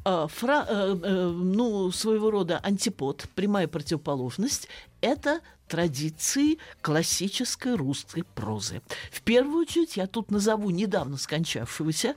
э, 0.04 0.26
фра- 0.30 0.66
э, 0.68 0.96
э, 1.02 1.26
ну, 1.30 1.90
своего 1.90 2.30
рода 2.30 2.60
антипод, 2.62 3.26
прямая 3.34 3.66
противоположность, 3.66 4.68
это 5.00 5.40
традиции 5.66 6.58
классической 6.80 7.74
русской 7.74 8.22
прозы. 8.22 8.80
В 9.10 9.20
первую 9.22 9.62
очередь 9.62 9.96
я 9.96 10.06
тут 10.06 10.30
назову 10.30 10.70
недавно 10.70 11.16
скончавшегося, 11.18 12.14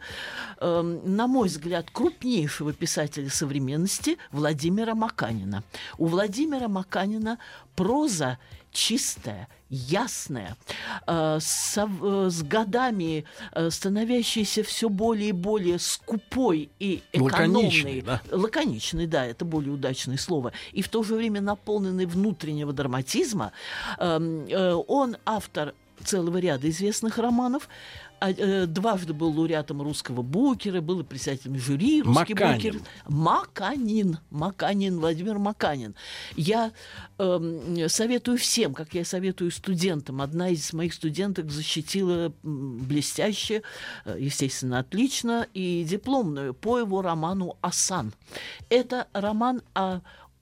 э, 0.57 0.81
на 1.03 1.27
мой 1.27 1.49
взгляд, 1.49 1.89
крупнейшего 1.91 2.73
писателя 2.73 3.29
современности 3.29 4.17
Владимира 4.31 4.95
Маканина. 4.95 5.63
У 5.97 6.05
Владимира 6.05 6.67
Маканина 6.67 7.39
проза 7.75 8.37
чистая, 8.71 9.47
ясная, 9.69 10.55
э, 11.07 11.37
со- 11.41 11.89
э, 12.01 12.29
с 12.29 12.43
годами 12.43 13.25
э, 13.53 13.69
становящаяся 13.69 14.63
все 14.63 14.89
более 14.89 15.29
и 15.29 15.33
более 15.33 15.79
скупой 15.79 16.69
и 16.79 17.03
экономной. 17.13 17.63
Лаконичной, 17.63 18.01
да? 18.01 18.21
Лаконичный, 18.31 19.07
да, 19.07 19.25
это 19.25 19.45
более 19.45 19.71
удачное 19.73 20.17
слово. 20.17 20.53
И 20.71 20.81
в 20.81 20.89
то 20.89 21.03
же 21.03 21.15
время 21.15 21.41
наполненный 21.41 22.05
внутреннего 22.05 22.73
драматизма. 22.73 23.51
Эм, 23.97 24.47
Он 24.87 25.17
автор 25.25 25.73
целого 26.03 26.37
ряда 26.37 26.69
известных 26.69 27.17
романов. 27.17 27.69
А, 28.21 28.29
э, 28.29 28.67
Дважды 28.67 29.13
был 29.13 29.31
лауреатом 29.31 29.81
русского 29.81 30.21
букера, 30.21 30.79
был 30.79 30.99
и 30.99 31.03
председателем 31.03 31.57
жюри 31.57 32.03
русский 32.03 32.35
Маканин. 32.35 32.55
букер. 32.55 32.81
Маканин. 33.07 34.17
Маканин, 34.29 34.99
Владимир 34.99 35.39
Маканин. 35.39 35.95
Я 36.35 36.71
эм, 37.17 37.89
советую 37.89 38.37
всем, 38.37 38.75
как 38.75 38.93
я 38.93 39.05
советую 39.05 39.49
студентам. 39.49 40.21
Одна 40.21 40.49
из 40.49 40.71
моих 40.71 40.93
студенток 40.93 41.49
защитила 41.49 42.31
блестяще, 42.43 43.63
э, 44.05 44.17
естественно, 44.19 44.77
отлично, 44.77 45.47
и 45.55 45.83
дипломную 45.83 46.53
по 46.53 46.77
его 46.77 47.01
роману 47.01 47.57
«Асан». 47.61 48.13
Это 48.69 49.07
роман 49.13 49.63
о 49.73 50.01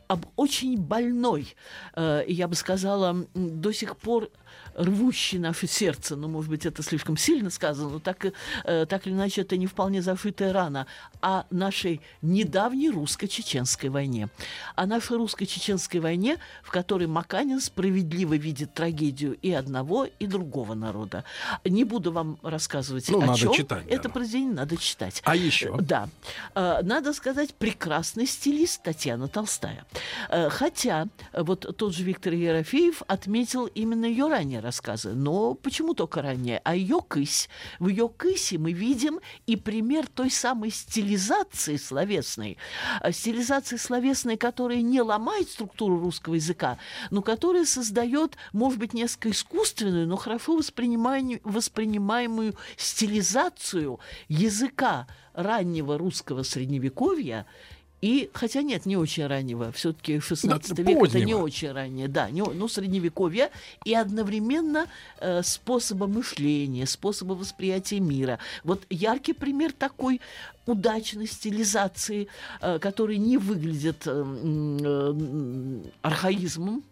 об 0.10 0.26
очень 0.38 0.76
больной, 0.82 1.56
э, 1.96 2.24
я 2.28 2.48
бы 2.48 2.56
сказала, 2.56 3.28
до 3.36 3.72
сих 3.72 3.96
пор 3.96 4.32
рвущий 4.76 5.40
наше 5.40 5.68
сердце, 5.68 6.16
ну, 6.16 6.28
может 6.28 6.50
быть, 6.50 6.66
это 6.66 6.84
слишком 6.84 7.18
сильно 7.18 7.50
сказано, 7.50 7.90
но 7.90 8.00
так, 8.00 8.26
э, 8.64 8.86
так 8.86 9.08
или 9.08 9.14
иначе 9.14 9.42
это 9.42 9.58
не 9.58 9.68
вполне 9.68 10.02
зашитая 10.02 10.54
рана, 10.54 10.88
о 11.22 11.44
нашей 11.50 12.02
недавней 12.22 12.90
русско-чеченской 12.90 13.90
войне. 13.90 14.30
О 14.76 14.86
нашей 14.86 15.18
русско-чеченской 15.18 16.00
войне, 16.00 16.38
в 16.64 16.72
которой 16.72 17.08
Маканин 17.08 17.60
справедливо 17.60 18.36
видит 18.36 18.74
трагедию 18.74 19.38
и 19.42 19.52
одного, 19.52 20.06
и 20.06 20.26
другого 20.28 20.74
народа. 20.76 21.24
Не 21.66 21.84
буду 21.84 22.12
вам 22.12 22.38
рассказывать 22.42 23.10
Ну, 23.10 23.22
о 23.22 23.26
надо 23.26 23.40
чем. 23.40 23.54
читать, 23.54 23.86
да. 23.88 23.96
Это 23.96 24.10
произведение 24.10 24.54
надо 24.54 24.78
читать. 24.78 25.22
А 25.26 25.36
еще? 25.36 25.76
Да. 25.82 26.10
Э, 26.56 26.82
Надо 26.84 27.14
сказать, 27.14 27.54
прекрасный 27.54 28.26
стилист 28.26 28.84
Татьяна 28.84 29.28
Толстая. 29.28 29.86
Э, 30.30 30.50
Хотя 30.50 31.08
э, 31.34 31.42
вот 31.44 31.76
тот 31.78 31.94
же 31.94 32.04
Виктор 32.04 32.34
Ерофеев 32.34 33.02
отметил 33.08 33.66
именно 33.66 34.06
ее 34.06 34.28
ранние 34.50 34.60
рассказы. 34.60 35.14
Но 35.14 35.54
почему 35.54 35.94
только 35.94 36.22
ранние? 36.22 36.62
А 36.64 36.76
ее 36.76 37.00
кысь. 37.08 37.50
В 37.80 37.88
ее 37.88 38.10
кысе 38.10 38.58
мы 38.58 38.74
видим 38.74 39.20
и 39.46 39.56
пример 39.56 40.08
той 40.08 40.32
самой 40.32 40.72
стилизации 40.72 41.78
словесной. 41.78 42.58
Э, 43.02 43.12
Стилизации 43.12 43.78
словесной, 43.78 44.38
которая 44.38 44.82
не 44.82 45.02
ломает 45.02 45.50
структуру 45.50 46.00
русского 46.00 46.36
языка, 46.36 46.78
но 47.12 47.22
которая 47.22 47.66
создает, 47.66 48.38
может 48.54 48.80
быть, 48.80 48.94
несколько 48.94 49.30
искусственную, 49.30 50.08
но 50.08 50.18
хорошо 50.18 50.58
воспринимаемую 50.58 52.56
стилизацию 52.78 54.00
языка 54.28 55.08
раннего 55.34 55.98
русского 55.98 56.44
средневековья 56.44 57.46
и, 58.02 58.30
хотя 58.34 58.62
нет, 58.62 58.86
не 58.86 58.96
очень 58.98 59.28
раннего, 59.28 59.72
все-таки 59.72 60.20
16 60.20 60.76
Да, 60.76 60.84
век 60.84 60.90
это 60.90 61.20
не 61.20 61.34
позднего. 61.34 61.38
очень 61.40 61.72
раннее, 61.72 62.08
да, 62.08 62.30
не, 62.30 62.42
ну, 62.42 62.68
средневековье, 62.68 63.50
и 63.84 63.94
одновременно 63.94 64.88
э, 65.20 65.42
способа 65.44 66.08
мышления, 66.08 66.86
способа 66.86 67.34
восприятия 67.34 68.00
мира. 68.00 68.40
Вот 68.64 68.84
яркий 68.90 69.34
пример 69.34 69.74
такой 69.74 70.22
удачной 70.66 71.28
стилизации, 71.28 72.28
э, 72.62 72.80
который 72.80 73.18
не 73.18 73.38
выглядит 73.38 74.04
э, 74.06 74.24
э, 74.82 75.80
архаизмом, 76.02 76.84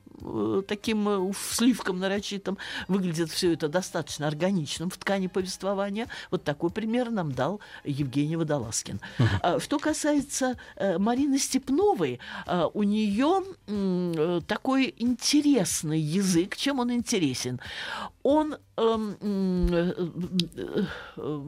таким 0.68 1.07
э, 1.07 1.32
сливком 1.36 1.99
нарочитым, 1.99 2.57
выглядит 2.88 3.30
все 3.30 3.53
это 3.53 3.68
достаточно 3.68 4.28
органичным 4.28 4.89
в 4.89 4.97
ткани 4.97 5.28
повествования. 5.28 6.07
Вот 6.32 6.43
такой 6.43 6.70
пример 6.70 7.09
нам 7.11 7.32
дал 7.32 7.59
Евгений 7.84 8.36
Водолазкин. 8.36 8.99
А, 9.41 9.59
Что 9.59 9.80
касается 9.80 10.57
э, 10.76 10.97
Марины 10.97 11.38
Степновой, 11.38 12.20
э, 12.45 12.65
у 12.74 12.84
нее 12.84 13.43
э, 13.68 14.41
такой 14.47 14.93
интересный 14.97 15.99
язык. 15.99 16.55
Чем 16.55 16.80
он 16.80 16.91
интересен? 16.91 17.59
Он 18.30 18.57
эм, 18.75 19.17
э, 19.71 19.93
э, 20.57 20.84
э, 21.15 21.41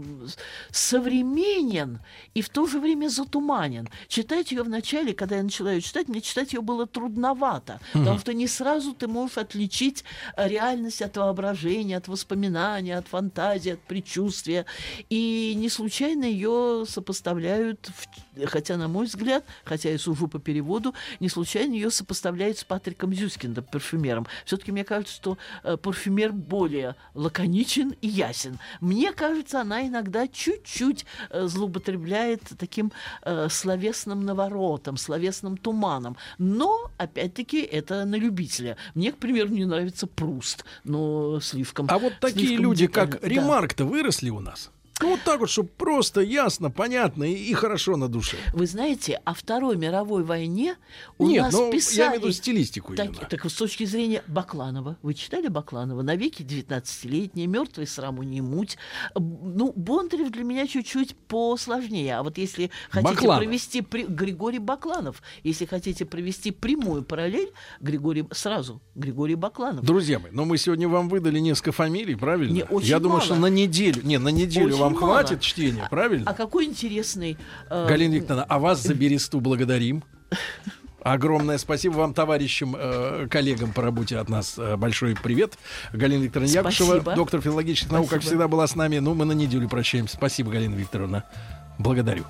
современен 0.71 1.99
и 2.34 2.41
в 2.41 2.47
то 2.47 2.67
же 2.67 2.80
время 2.80 3.09
затуманен. 3.09 3.89
Читать 4.07 4.53
ее 4.53 4.63
в 4.63 4.69
начале, 4.69 5.13
когда 5.13 5.36
я 5.36 5.43
начала 5.43 5.73
ее 5.73 5.82
читать, 5.82 6.07
мне 6.07 6.21
читать 6.21 6.53
ее 6.53 6.61
было 6.61 6.88
трудновато, 6.88 7.82
потому 7.91 8.17
что 8.19 8.34
не 8.34 8.47
сразу 8.47 8.93
ты 8.93 9.09
можешь 9.09 9.38
отличить 9.38 10.05
реальность 10.38 11.01
от 11.01 11.17
воображения, 11.17 11.97
от 11.97 12.07
воспоминания, 12.07 12.97
от 12.97 13.09
фантазии, 13.09 13.73
от 13.73 13.82
предчувствия. 13.82 14.65
И 15.09 15.55
не 15.57 15.67
случайно 15.67 16.23
ее 16.23 16.86
сопоставляют, 16.88 17.89
в- 17.89 18.45
хотя, 18.47 18.77
на 18.77 18.88
мой 18.88 19.05
взгляд, 19.05 19.43
хотя 19.65 19.89
я 19.89 19.99
сужу 19.99 20.30
по 20.30 20.39
переводу, 20.39 20.93
не 21.19 21.27
случайно 21.27 21.73
ее 21.73 21.91
сопоставляют 21.91 22.57
с 22.57 22.63
Патриком 22.63 23.13
Зюскиндом, 23.13 23.65
парфюмером. 23.65 24.27
Все-таки 24.45 24.71
мне 24.71 24.86
кажется, 24.86 25.13
что 25.13 25.38
парфюмер 25.84 26.32
более 26.32 26.68
лаконичен 27.13 27.95
и 28.01 28.07
ясен. 28.07 28.59
Мне 28.82 29.11
кажется, 29.11 29.61
она 29.61 29.88
иногда 29.88 30.28
чуть-чуть 30.28 31.05
э, 31.30 31.47
злоупотребляет 31.47 32.41
таким 32.57 32.91
э, 33.24 33.47
словесным 33.49 34.26
наворотом, 34.26 34.97
словесным 34.97 35.57
туманом. 35.57 36.17
Но, 36.38 36.91
опять-таки, 36.97 37.61
это 37.61 38.05
на 38.05 38.15
любителя. 38.15 38.78
Мне, 38.95 39.11
к 39.11 39.17
примеру, 39.17 39.49
не 39.49 39.65
нравится 39.65 40.07
Пруст, 40.07 40.65
но 40.84 41.39
слишком... 41.39 41.88
А 41.89 41.97
вот 41.97 42.13
такие 42.20 42.57
люди, 42.57 42.88
как 42.88 43.22
Да. 43.22 43.28
Ремарк-то, 43.28 43.86
выросли 43.86 44.30
у 44.30 44.39
нас. 44.39 44.72
Ну, 45.02 45.12
вот 45.12 45.22
так 45.24 45.39
вот, 45.39 45.50
чтобы 45.50 45.70
просто 45.70 46.22
ясно, 46.22 46.70
понятно 46.70 47.24
и, 47.24 47.34
и 47.34 47.54
хорошо 47.54 47.95
на 47.97 48.08
душе. 48.10 48.38
Вы 48.54 48.68
знаете, 48.68 49.22
о 49.24 49.34
Второй 49.34 49.78
мировой 49.78 50.24
войне 50.24 50.76
у 51.18 51.28
Нет, 51.28 51.43
нас 51.43 51.54
ну, 51.54 51.72
писали... 51.72 51.97
я 51.97 52.06
имею 52.08 52.20
в 52.20 52.24
виду 52.24 52.34
стилистику 52.34 52.95
Так, 52.95 53.06
именно. 53.08 53.26
так 53.30 53.45
с 53.50 53.54
точки 53.54 53.86
зрения 53.86 54.24
Бакланова. 54.28 54.97
Вы 55.02 55.14
читали 55.14 55.47
Бакланова? 55.47 56.02
Навеки 56.02 56.41
19-летний, 56.43 57.47
мертвый 57.47 57.88
сраму 57.88 58.24
не 58.24 58.41
муть. 58.41 58.78
Ну, 59.16 59.72
Бондарев 59.76 60.32
для 60.32 60.43
меня 60.43 60.68
чуть-чуть 60.68 61.16
посложнее. 61.28 62.18
А 62.18 62.24
вот 62.24 62.38
если 62.38 62.70
хотите 62.89 63.14
Бакланов. 63.16 63.38
провести... 63.43 63.82
при- 63.82 64.04
Григорий 64.06 64.60
Бакланов. 64.60 65.22
Если 65.43 65.66
хотите 65.66 66.06
провести 66.06 66.52
прямую 66.52 67.04
параллель, 67.04 67.52
Григорий... 67.80 68.26
Сразу 68.32 68.82
Григорий 68.95 69.36
Бакланов. 69.36 69.86
Друзья 69.86 70.20
мои, 70.20 70.32
но 70.32 70.45
мы 70.45 70.58
сегодня 70.58 70.88
вам 70.89 71.10
выдали 71.10 71.39
несколько 71.39 71.72
фамилий, 71.72 72.16
правильно? 72.16 72.54
Не, 72.54 72.64
очень 72.66 72.89
Я 72.89 73.00
думаю, 73.00 73.18
мало. 73.20 73.26
что 73.26 73.36
на 73.36 73.47
неделю, 73.47 74.02
не, 74.04 74.18
на 74.18 74.30
неделю 74.30 74.68
Очень 74.68 74.78
вам 74.80 74.88
вам 74.93 75.01
мало. 75.01 75.13
хватит 75.19 75.41
чтения, 75.41 75.87
правильно? 75.89 76.29
А 76.29 76.33
какой 76.33 76.65
интересный... 76.65 77.37
э, 77.69 77.87
Галина 77.87 78.13
Викторовна, 78.15 78.45
а 78.47 78.59
вас 78.59 78.81
за 78.81 78.93
бересту 78.95 79.39
благодарим. 79.39 80.03
Огромное 81.01 81.57
спасибо 81.57 81.93
вам, 81.93 82.13
товарищам, 82.13 82.75
э, 82.77 83.27
коллегам 83.31 83.71
по 83.71 83.81
работе 83.81 84.17
от 84.17 84.27
нас. 84.29 84.55
э, 84.57 84.75
большой 84.75 85.15
привет. 85.15 85.53
Галина 85.93 86.23
Викторовна 86.23 86.51
Якушева, 86.51 86.87
Спасибо. 86.95 87.15
доктор 87.15 87.41
филологических 87.41 87.91
наук, 87.91 88.09
как 88.09 88.21
Спасибо. 88.21 88.29
всегда, 88.31 88.47
была 88.49 88.67
с 88.67 88.75
нами. 88.75 88.99
Ну, 88.99 89.13
мы 89.13 89.25
на 89.25 89.31
неделю 89.31 89.69
прощаемся. 89.69 90.17
Спасибо, 90.17 90.51
Галина 90.51 90.75
Викторовна. 90.75 91.23
Благодарю. 91.77 92.25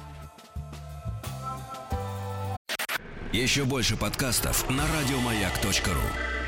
Еще 3.33 3.63
больше 3.63 3.95
подкастов 3.95 4.67
на 4.69 4.83
радиомаяк.ру. 4.87 6.38